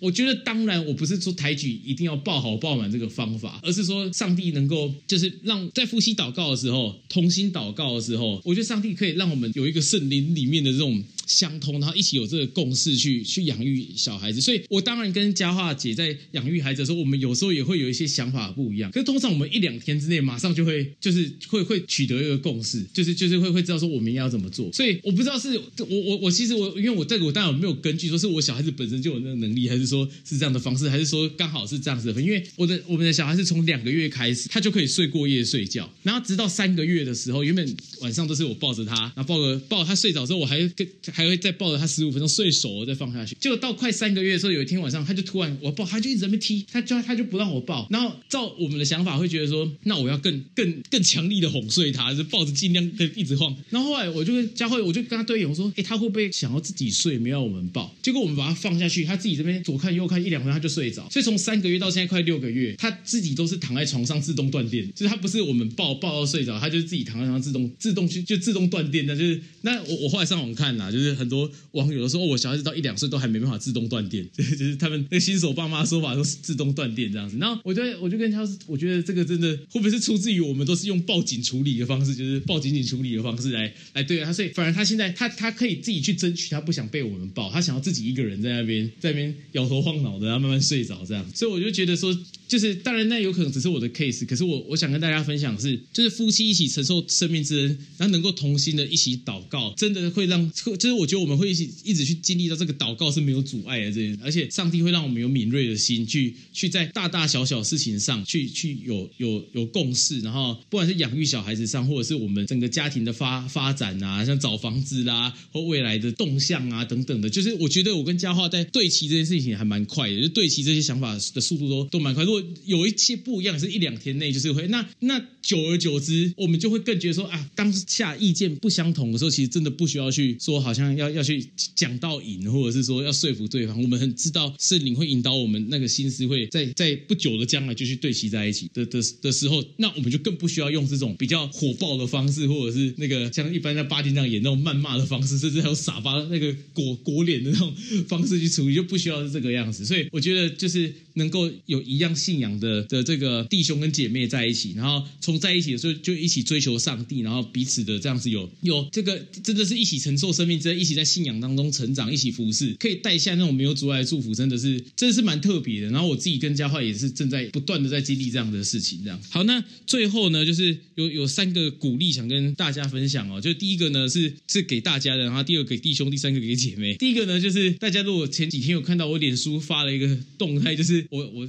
[0.00, 14.40] 我觉得当然我不是说抬举一定要抱好抱满这个方法，而是说上帝能够就是让在夫妻祷告的时候，同心祷告的时候，我觉得上帝可以让我们有一个圣灵里面的这种相通，然后一起有这个共识去去养育小孩子。
[14.40, 18.90] 所以我当然跟佳化姐在养育孩子的时候，我们有时候也会有一些想法不一样。
[18.90, 24.72] 可是通常我们一两天之内马上就会就是会会取得一个共识，就是就是会会知道说我们要怎么做。
[24.72, 32.20] 所以我不知道是我我我其实我因为我这个我当然没有根据说是我小孩子本身就有那个能力，还是说是这样的方式，还是说刚好是这样子的。
[32.20, 43.36] 因为我的我们的小孩是从两个月开始，他就可以睡过夜睡觉，然后直到三个月的时候，原本晚上都是我抱着他，然后抱个抱他睡着之后，我还跟还会再抱着他十五分钟，睡熟了再放下去。
[43.40, 47.86] 结果到快三个月的时候，有一天晚上他就突然我抱，他就一直在那边踢，他就他就不让我抱。
[47.90, 53.56] 然后照我们的想法会觉得说，那我要更更更强力的哄睡他，就抱着尽量跟一直晃。
[53.70, 57.94] 然后后来我就跟佳慧，我就跟他对眼，我说，哎，他会不会想要自己睡，没有我们抱？
[58.02, 61.08] 结果我们把他放下去，他自己这边左看右看一两分他就睡着。
[61.10, 69.14] 所以从三个月到现在快六个月，他自己都是躺在床上自动断电，就是他不是我们抱抱到睡着，他就自己躺在床上自动自动去就自动断电的。
[69.14, 77.36] 就是那我我后来上网看啦，就是是很多网友都说，哦，我小孩子到一两岁都还没办法自动断电， 就是他们那新手爸妈说法都是自动断电这样子。
[77.38, 91.24] 然后我就我就跟他说，我觉得这个真的会不会是出自于我们都是用报警处理的方式，就是报警警处理的方式来来对他，所以反而他现在他他可以自己去争取，他不想被我们抱，他想要自己一个人在那边在那边摇头晃脑的，然后慢慢睡着这样。
[91.34, 122.24] 所以我就觉得说，就是当然那有可能只是我的 case，可是我我想跟大家分享的是，就是夫妻一起承受生命之恩，然后能够同心的一起祷告，真的会让，就是我觉得我们会一起一直去经历到这个祷告是没有阻碍的这些，而且上帝会让我们有敏锐的心去去在大大小小事情上去去有有有共识，然后不管是养育小孩子上，或者是我们整个家庭的发发展啊，像找房子啦或未来的动向啊等等的，就是我觉得我跟佳桦在对齐这件事情还蛮快的，就对齐这些想法的速度都都蛮快。
[122.34, 133.80] 果有一些不一样，是一两天内就是会，那那久而久之，我们就会更觉得说啊，当下意见不相同的时候，其实真的不需要去说，好像要要去讲到赢，或者是说要说服对方。
[133.80, 147.74] 我们很知道圣灵会引导我们，那个心思会在在不久的将来就去对齐在一起的的的时候，那我们就更不需要用这种比较火爆的方式，或者是那个像一般在八点档演那种谩骂的方式，甚至还有傻巴那个裹裹脸的那种
[148.08, 149.84] 方式去处理，就不需要是这个样子。
[149.84, 165.90] 所以我觉得就是能够有一样信仰的的这个弟兄跟姐妹在一起，然后从在一起的时候就一起追求上帝，然后彼此的这样子有有这个真的是一起承受生命，真的一起在信仰当中成长，一起服侍，可以带下那种没有阻碍的祝福，真的是真的是蛮特别的。
[165.90, 169.20] 然后我自己跟佳慧也是正在不断的在经历这样的事情，这样。
[169.30, 173.40] 好，那最后呢，就是有有三个鼓励想跟大家分享哦。
[173.40, 176.94] 就第一个呢是是给大家的，然后第二个给弟兄，第三个给姐妹。
[176.96, 181.48] 第一个呢就是大家如果前几天有看到我脸书发了一个动态，就是我我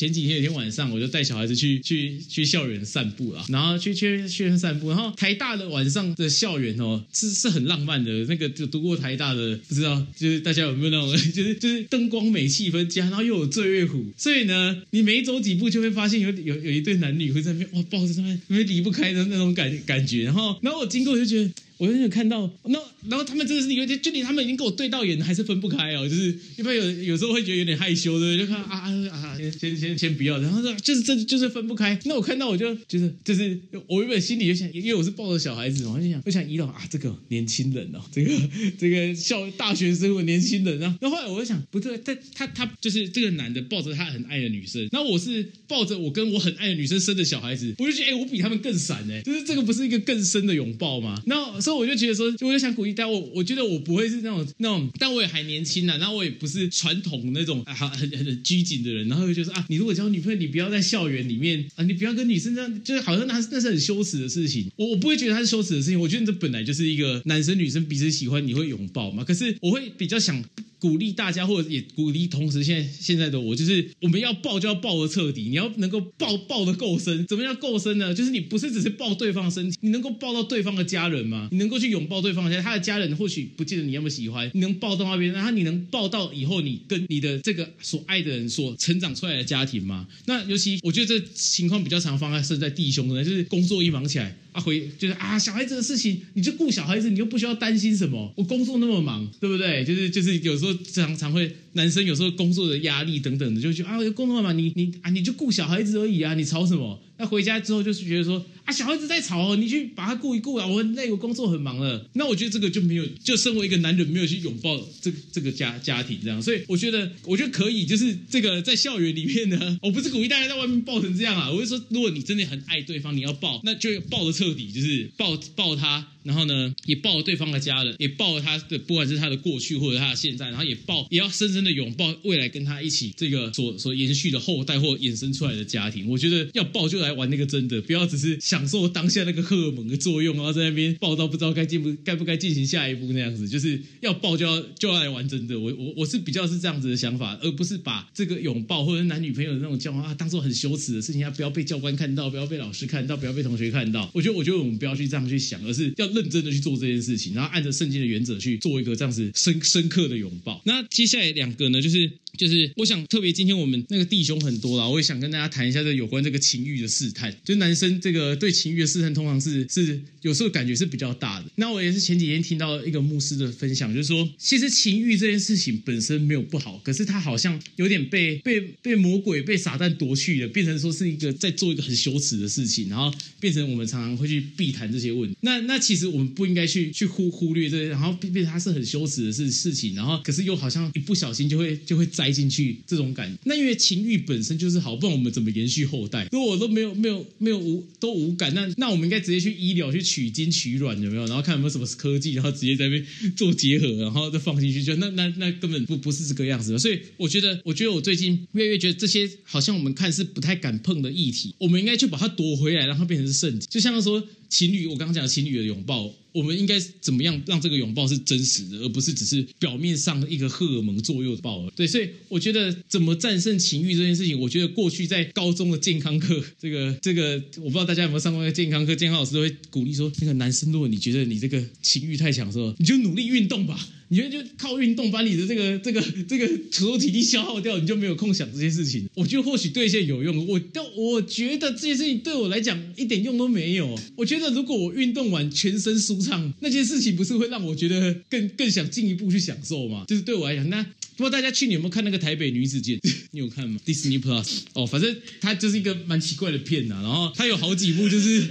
[0.00, 21.50] 前几天有天晚上我就带小孩子去去去校园散步了，然后去去去散步，然后台大的晚上的校园哦是是很浪漫的，那个就读过台大的不知道，就是大家有没有那种 就是就是灯光美气氛佳，然后又有醉月湖，所以呢你每走几步就会发现有有有一对男女会在那边哇抱着他们，因为离不开的那种感感觉，然后然后我经过我就觉得。
[21.80, 26.06] 我有看到，那然后他们真的是有点，就连他们已经跟我对到眼，还是分不开哦。
[26.06, 31.98] 就是一般有有时候会觉得有点害羞的，就看啊啊啊，先先先先不要，然后说就是这就是分不开。
[32.04, 38.30] 那我看到我就就是就是我原本心里就想，因为我是抱着小孩子嘛，我就想我想移动啊，这个年轻人哦，这个
[38.78, 51.22] 这个校大学生或年轻人，然后然后后来我就想，不对，他他他就是这个男的抱着他很爱的女生，那我是抱着我跟我很爱的女生生的小孩子，我就觉得哎，我比他们更闪哎，就是这个不是一个更深的拥抱吗？
[51.24, 51.58] 那。
[51.70, 53.08] 所以我就觉得说，我就想鼓励但。
[53.08, 55.96] 我我觉得我不会是那种那种，但我也还年轻呢。
[55.98, 59.06] 然后我也不是传统那种啊很很拘谨的人。
[59.06, 64.68] 然后就觉得啊，你如果交女朋友，你不要在校园里面啊，你不要跟女生这样，就是好像那是那是很羞耻的事情。
[64.74, 66.00] 我我不会觉得它是羞耻的事情。
[66.00, 69.22] 我觉得这本来就是一个男生女生彼此喜欢，你会拥抱嘛。
[69.22, 70.44] 可是我会比较想。
[70.80, 77.26] 鼓励大家，或者也鼓励同时，现在现在的我就是我们要抱就要抱的彻底，你要能够抱抱的够深。
[77.26, 78.14] 怎么样够深呢？
[78.14, 81.48] 就是你不是只是抱对方的身体，你能够抱到对方的家人吗？
[81.52, 90.08] 你能够去拥抱对方的家，他的家人或许不记得你那么喜欢，你能抱到那边，然后你能抱到以后你跟你的这个所爱的人所成长出来的家庭吗？
[90.24, 94.34] 那尤其我觉得这情况比较常发生在弟兄的，就是工作一忙起来。
[94.52, 98.32] 啊，回就是啊，小孩子的事情，你就顾小孩子，你又不需要担心什么。
[98.36, 99.84] 我工作那么忙，对不对？
[99.84, 107.00] 就是就是有时候常常会，男生有时候工作的压力等等的，就觉得啊，工作嘛，你你啊，你就顾小孩子而已啊，你吵什么？
[107.18, 112.08] 那回家之后就是觉得说，小孩子在吵哦，你去把他顾一顾啊，我很累，我工作很忙了。
[112.14, 126.06] 那我觉得这个就没有，就身为一个男人没有去拥抱这这个家家庭这样，所以我觉得我觉得可以，就是这个在校园里面呢，我不是鼓励大家在外面抱成这样啊，我是说，如果你真的很爱对方，你要抱，那就抱的彻底，就是抱抱他。
[126.22, 136.08] 然后呢，也抱了对方的家人，也抱了他的，不管是他的过去或者他的现在，然后也抱，也要深深的拥抱未来跟他一起这个所所延续的后代或衍生出来的家庭。
[136.08, 143.48] 我觉得要抱就来玩那个真的，不要只是享受当下那个荷尔蒙的作用，然后在那边抱到不知道该进不该不该进行下一步那样子。
[143.48, 145.58] 就是要抱就要就要来玩真的。
[145.58, 154.10] 我我我是比较是这样子的想法，而不是把这个拥抱或者男女朋友的那种交往啊当做很羞耻的事情，要不要被教官看到，不要被老师看到，不要被同学看到。
[154.14, 156.90] 我觉得我觉得我们不要去这样去想，而是要认真的去做这。
[156.90, 160.60] 件事情，然后按着圣经的原则去做一个这样子深深刻的拥抱。
[160.64, 167.36] 那接下来两个呢，就是就是我想特别今天我们那个弟兄很多啦，我也想跟大家谈一下这有关这个情欲的试探。
[167.44, 171.46] 就男生这个对情欲的试探，通常是是有时候感觉是比较大的。
[171.56, 185.36] 那我也是前几天听到一个牧师的分享，就是说其实情欲这件事情本身没有不好，可是他好像有点被被被魔鬼被撒旦夺去了，变成说是一个在做一个很羞耻的事情，然后变成我们常常会去避谈这些问题。
[185.42, 186.90] 那那其实我们不应该去。
[186.90, 193.36] 去忽忽略这些，然后变变成他是很羞耻的事事情，然后可是又好像一不小心就会就会栽进去这种感。
[193.44, 196.28] 那因为情欲本身就是好，不然我们怎么延续后代？
[196.32, 201.26] 如果我都没有没有没有无都无感，那那我们应该直接去医疗去取精取卵有没有？
[201.26, 203.06] 然后看有没有什么科技，然后直接在那边
[203.36, 206.78] 做结合，然后再放进去，就那那那根本不不是这个样子的。
[206.78, 214.26] 所以我觉得，我觉得我最近越来越觉得这些好像我们看是不太敢碰的议题，我们应该去把它夺回来，让它变成是圣体，就像说。
[214.50, 221.70] 情侣，我刚刚讲情侣的拥抱，我们应该怎么样让这个拥抱是真实的，而不是只是表面上一个荷尔蒙作用的抱？
[221.70, 233.88] 对，所以我觉得怎么战胜情欲这件事情，我觉得过去在高中的健康课，这个这个，我不知道大家有没有上过健康课，健康老师都会鼓励说，那个男生，如果你觉得你这个情欲太强的时候，你就努力运动吧。
[234.12, 239.08] 你觉得就靠运动把你的这个这个这个所有体力消耗掉，你就没有空想这些事情。
[239.14, 243.96] 我觉得或许对一些有用，我都我觉得这些事情对我来讲一点用都没有。
[244.16, 250.04] 我觉得如果我运动完全身舒畅，那些事情不是会让我觉得更更想进一步去享受吗？
[250.08, 250.82] 就是对我来讲，那
[251.16, 252.98] 不知道大家去年有没有看那个台北女子剑？
[253.30, 257.00] 你有看吗？Disney Plus 哦，反正它就是一个蛮奇怪的片呐。
[257.00, 258.48] 然后它有好几部就是。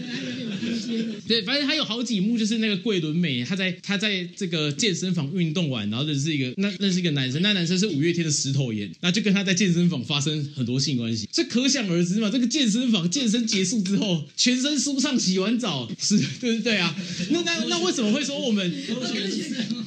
[1.27, 12.29] 对，反正他有好几幕，就是那个桂纶镁，他在他在这个健身房运动完，然后认识一个那认识一个男生，那男生是五月天的石头岩，那就跟他在健身房发生很多性关系，这可想而知嘛。
[12.29, 16.95] 这个健身房健身结束之后，全身舒畅，洗完澡是，对不对啊？
[17.31, 18.71] 那 那那为什么会说我们？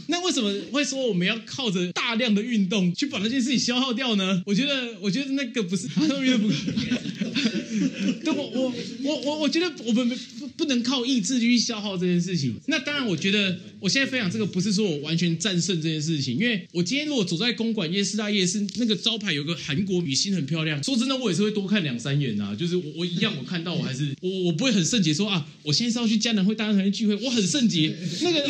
[0.09, 4.43] 那为什么会说我们要靠着大量的运动去把那件事情消耗掉呢？
[4.45, 6.49] 我觉得，我觉得那个不是， 他说不。
[8.23, 10.09] 对，我我我我我觉得我们
[10.39, 12.55] 不不能靠意志去消耗这件事情。
[12.67, 22.55] 那当然，我觉得我现在分享这个不是说我完全战胜这件事情，因为我今天如果走在公馆夜市大夜市，那个招牌有个韩国女星很漂亮，说真的，我也是会多看两三眼啊。
[22.55, 27.95] 就是我我一样，我看到我 还是我我不会很圣洁说啊，我现在是要去江南会大家团聚会，我很圣洁。
[28.23, 28.41] 那个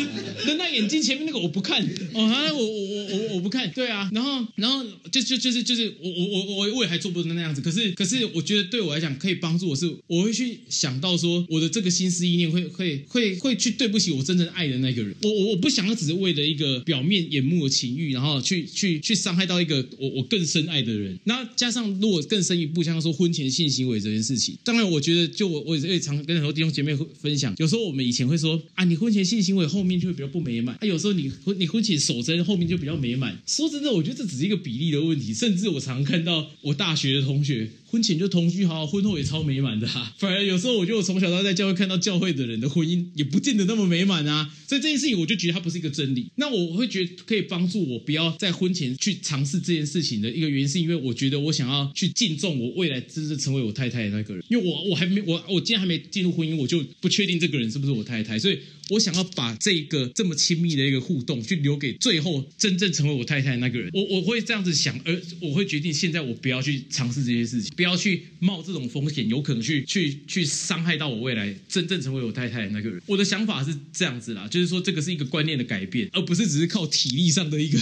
[0.45, 1.81] 人那眼睛前面那个我不看
[2.13, 2.21] 哦，
[2.53, 4.09] 我我我我我不看，对啊。
[4.13, 7.61] 然后然后就就就是就是我我我我我也还做不成那样子。
[7.61, 15.15] 可是可是我觉得对我来讲可以帮助我是，我会去想到说我的这个心心思意念会会会会去对不起我真正爱的那个人。
[15.21, 21.17] 我我我不想要只是为了一个表面眼目的情欲，然后去去去伤害到一个我我更深爱的人。
[21.23, 30.75] 那加上如果更深一步，像说婚前性行为这件事情，当然我觉得就我我也常跟很多弟兄姐妹分享，有时候我们以前会说啊，你婚前性行为后面就会比较不美满。
[30.75, 33.41] 啊，有时候你婚你婚前守贞后面就比较美满。
[33.47, 35.33] 说真的，我觉得这只是一个比例的问题。
[35.33, 37.69] 甚至我常看到我大学的同学。
[37.93, 40.15] 婚前就同居好，婚后也超美满的哈。
[40.17, 44.53] 反而有时候我觉得我从小到在教会看到教会的人的婚姻也不见得那么美满啊。
[44.67, 46.31] 所以这件事情我就觉得它不是一个真理。
[46.35, 54.43] 那我会觉得可以帮助我不要在婚前去尝试这件事情的一个原因，是因为我觉得我想要去敬重我未来真正成为我太太的那个人。
[54.49, 58.59] 因为我我还没我我今天还没进入婚姻，我就不确定这个人是不是我太太，所以
[58.93, 63.91] 我想要把这个这么亲密的一个互动，去留给最后真正成为我太太的那个人。
[63.93, 68.63] 我我会这样子想，而我会决定现在我不要去尝试这些事情，不要去冒。
[68.65, 73.01] 这种风险有可能去去去伤害到我未来真正成为我太太的那个人。
[73.05, 77.77] 我的想法是这样子啦，就是说这个是一个观念的改变，而不是只是靠体力上的一个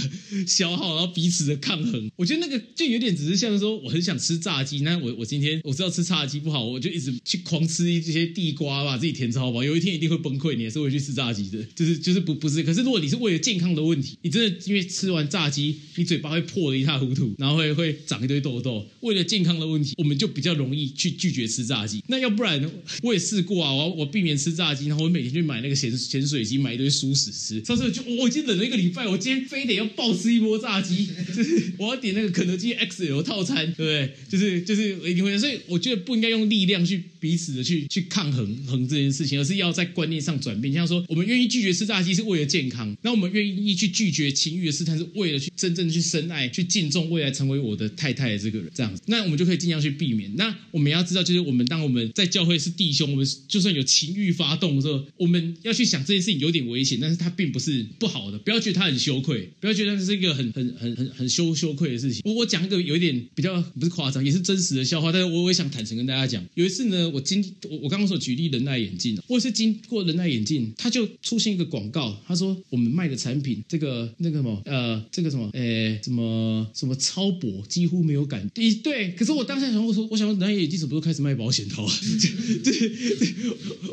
[0.48, 2.10] 消耗，然后彼此的抗衡。
[2.16, 12.62] 我觉得那个就有点只是像说，我很想吃炸鸡，那我我今天我知道吃炸鸡不好，我就一直去狂吃一些地瓜，吧自己填超饱，有一天一定会崩溃，你也是会去吃炸鸡的，就是就是不不是。
[12.64, 22.04] 可是如果你是为了健康的问题，你真的因为吃完炸鸡，你嘴巴会破的一塌糊涂，然后会会长一堆痘痘，为了健康的问题，我们就比较容易去拒绝吃炸鸡。
[22.08, 22.70] 那要不然
[23.02, 27.64] 我也试过啊，我我避免吃炸鸡，然后我每天去买那个咸咸水鸡，买一堆熟食吃。
[27.66, 34.12] 上次就我已经忍了一个礼拜，我今天非得要暴吃一波炸鸡，就是我要点那个肯德基 XL 套餐，对不对？
[34.30, 40.74] 就是就是一定会，所以我觉得不应该用力量去彼此的去去抗衡衡这件事情，而是要在观念上转变。
[40.74, 50.36] 像他说我们愿意拒绝吃炸鸡是为了健康，那我们愿意去拒绝情欲的试探是为了去真正去深爱、去敬重未来成为我的太太的这个人，这样子，那我们就可以尽量去避免。
[50.36, 62.22] 那我们要知道，就是我们当我们在教会是弟兄，我们就算有情欲发动的时候，我们要去想这件事情有点危险，但是它并不是不好的，不要觉得它很羞愧，不要觉得这是一个很很很很很羞羞愧的事情。
[62.26, 78.48] 我我讲一个有一点比较不是夸张，也是真实的笑话，但是我我也想坦诚跟大家讲，有一次呢，我经我我刚刚所举例人戴眼镜，我也是经过人戴眼镜，他就出现一个广告，他说我们卖的产品这个那个什么呃这个什么呃什么什么超薄，几乎没有感。
[78.54, 81.94] 对对，可是我当下想我说，我想人戴眼镜怎么都开始卖保险套啊？
[82.64, 82.92] 对对，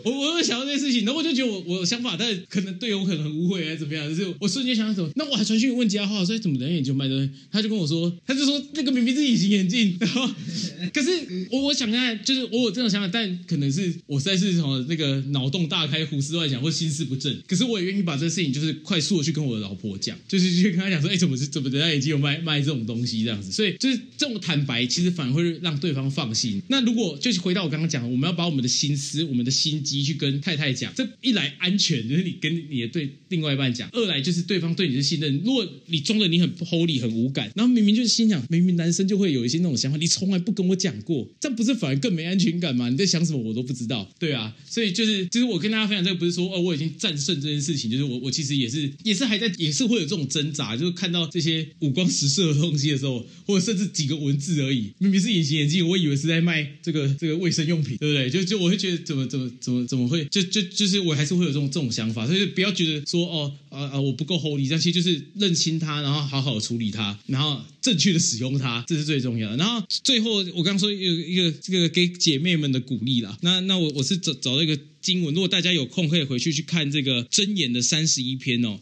[0.05, 7.29] 我我有想到这件事情，然后我就觉得我我想法，但可能队友可能很误会还是怎么样，就是我瞬间想到什么，那我还传讯问其他话，说怎么人眼镜卖的？
[7.51, 10.29] 他就跟我说，他就说那个明明是隐形眼镜，然后
[10.93, 11.11] 可是
[11.51, 26.61] 我我想看，就是我有这种想法，但可能是我实在是什么那个脑洞大开、胡思乱想或心思不正，可是我也愿意把这个事情就是快速的去跟我的老婆讲，就是去跟她讲说，哎，怎么是怎么人家已经有卖卖这种东西这样子，所以就是这种坦白，其实反而会让对方放心。
[26.69, 35.41] 那如果就是回到我刚刚讲，我们要把我们的心思、我们的心机去跟太太讲，这一来安全，就是你跟你的对另外一半讲；二来就是对方对你的信任。
[35.45, 42.89] 如果你装的你很 holy 很无感，然后明明就是心想，明明男生就会有一些那种想法，你从来不跟我讲过，这不是反而更没安全感吗？
[42.89, 58.31] 你在想什么我都不知道，对啊，所以就是就是我跟大家分享这个，不是说我已经战胜这件事情，就是我我其实也是也是还在也是会有这种挣扎，就是看到这些五光十色的东西的时候，或者甚至几个文字而已，明明是隐形眼镜，我以为是在卖这个这个卫生用品，对不对？
[58.31, 69.57] 就就我会觉得怎么怎么怎么怎么会就就就是我还是会有这种这种想法，所以不要觉得说哦啊啊我不够 holy，但其实就是认清它，然后好好处理它，然后正确的使用它，这是最重要的。
[69.57, 78.79] 然后最后我刚刚说有一个这个给姐妹们的鼓励啦，那那我我是找找到一个经文，如果大家有空可以回去去看这个箴言的三十一篇哦。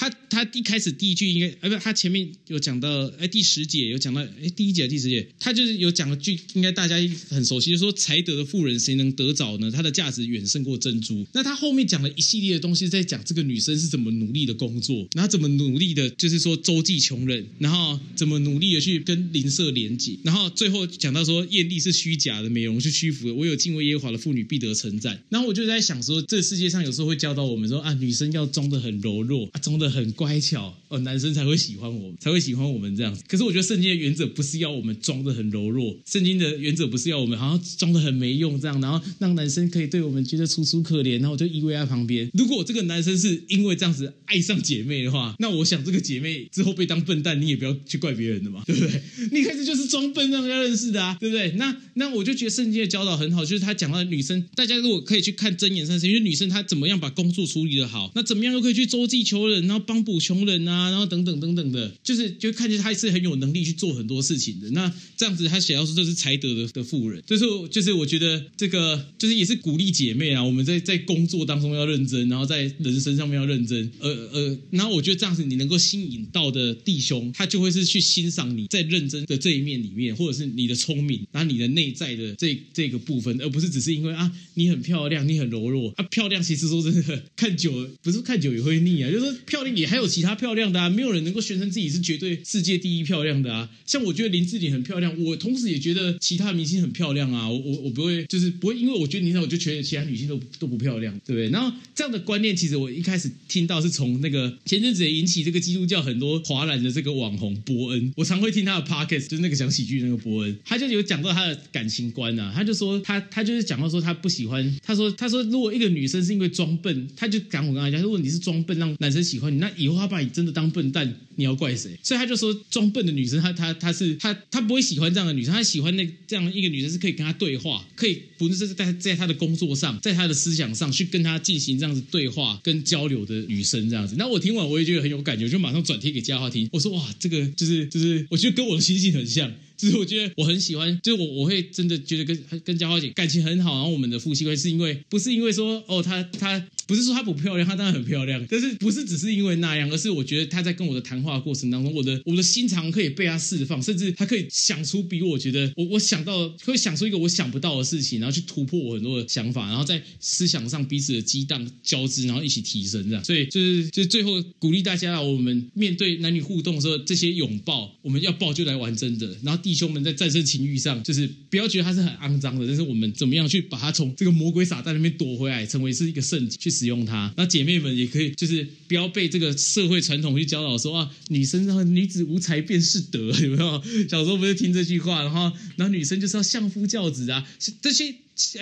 [0.00, 6.96] 他他一开始第一句应该，哎不，他前面有讲到，哎第十节有讲到，哎第一节第十节，他就是有讲了句，应该大家
[7.28, 9.70] 很熟悉，就说才德的妇人谁能得着呢？
[9.70, 11.26] 她的价值远胜过珍珠。
[11.34, 25.22] 那他后面讲了一系列的东西，在讲这个女生是怎么努力的工作，然后怎么努力的，就是说周济穷人，然后怎么努力的去跟邻舍连接，然后最后讲到说艳丽是虚假的，美容是虚浮的，我有敬畏耶和华的妇女必得称赞。
[25.28, 33.16] 然后我就在想说，这世界上有时候会教导我们说啊，女生要装的很柔弱啊，装的很乖巧哦，男生才会喜欢我，才会喜欢我们这样。
[33.28, 42.28] 可是我觉得圣经的原则不是要我们装的很柔弱，圣经的原则不是要我们好像装的很没用这样，然后让男生可以对我们觉得楚楚可怜，然后我就依偎在旁边。
[42.34, 49.00] 如果这个男生是因为这样子爱上姐妹的话，那我想这个姐妹之后被当笨蛋，你也不要去怪别人的嘛， 对不对？
[49.30, 51.52] 你一开始就是装笨让人家认识的啊，对不对？
[51.52, 64.70] 那那我就觉得圣经的教导很好，就是他讲到女生，大家如果可以去看真言三十，因为女生她怎么样把工作处理的好，那怎么样又可以去周济求人，然后帮补穷人啊，然后等等等等的，就是就看见他是很有能力去做很多事情的。
[64.70, 73.90] 那这样子，他写到说这是才德的的妇人，就是就是我觉得这个就是也是鼓励姐妹啊，我们在在工作当中要认真，然后在人生上面要认真。
[73.98, 86.04] 呃呃，然后我觉得这样子你能够吸引到的弟兄，他就会是去欣赏你在认真的这一面里面，或者是你的聪明，然后你的内在的这这个部分，而不是只是因为啊你很漂亮，你很柔弱啊。
[86.10, 93.68] 漂亮其实说真的，看久了不是看久也会腻啊，就是漂亮也还有其他漂亮的，没有人能够宣称自己是绝对世界第一漂亮的啊。
[93.86, 97.48] 像我觉得林志玲很漂亮，我同时也觉得其他明星很漂亮啊。
[97.48, 101.48] 我我我不会就是不会，因为我觉得你那我就觉得其他女性都都不漂亮，对不对？
[101.50, 121.90] 然后这样的观念，其实我一开始听到是从那个前阵子也引起这个基督教很多华人的这个网红伯恩，我常会听他的 podcast，就是那个讲喜剧那个伯恩，他就有讲到他的感情观啊，他就说他他就是讲到说他不喜欢，他说他说如果一个女生是因为装笨，他就讲我刚才讲，如果你是装笨让男生喜欢你，那以后他把你真的当装笨蛋，你要怪谁？
[122.02, 134.14] 所以他就说装笨的女生，她她她是她她不会喜欢这样的女生，她喜欢那这样一个女生是可以跟她对话，可以不是在在她的工作上，在她的思想上去跟她进行这样子对话跟交流的女生这样子。
[134.18, 136.68] 那我听完我也觉得很有感觉，就马上转贴给嘉华听。
[136.72, 139.50] 我说哇，这个就是就是，我觉得跟我的心情很像。
[139.80, 163.24] 就是我觉得我很喜欢，就是我我会真的觉得跟跟嘉华姐感情很好，然后我们的夫妻关系是因为不是因为说哦她她不是说她不漂亮，她当然很漂亮，但是不是只是因为那样，而是我觉得她在跟我的谈话过程当中，我的我的心肠可以被她释放，甚至她可以想出比我觉得我我想到会想出一个我想不到的事情，然后去突破我很多的想法，然后在思想上彼此的激荡交织，然后一起提升这样。
[163.24, 177.32] 所以就是就最后鼓励大家，我们面对男女互动的时候，这些拥抱我们要抱就来玩真的，然后弟兄们在战胜情欲上，就是不要觉得它是很肮脏的，但是我们怎么样去把它从这个魔鬼撒旦那边夺回来，成为是一个圣去使用它。
[177.36, 183.82] 那姐妹们也可以，就是不要被这个社会传统去教导说啊，女生啊女子无才便是德，有没有？
[184.08, 187.46] 小时候不是听这句话，然后然后女生就是要相夫教子啊，
[187.82, 188.14] 这些。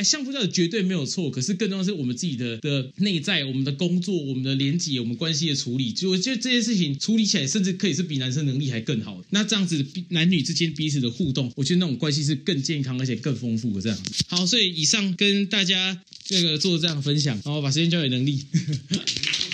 [0.05, 9.23] 相夫教子绝对没有错，可是更重要是我们自己的的内在，我们的工作，我们的连接，我们关系的处理，就我觉得这件事情处理起来，甚至可以是比男生能力还更好。
[9.31, 13.81] 那这样子男女之间彼此的互动，我觉得那种关系是更健康而且更丰富的。
[13.81, 13.99] 这样
[14.29, 18.43] 好，所以以上跟大家这个做这样的分享，然后把时间交给能力。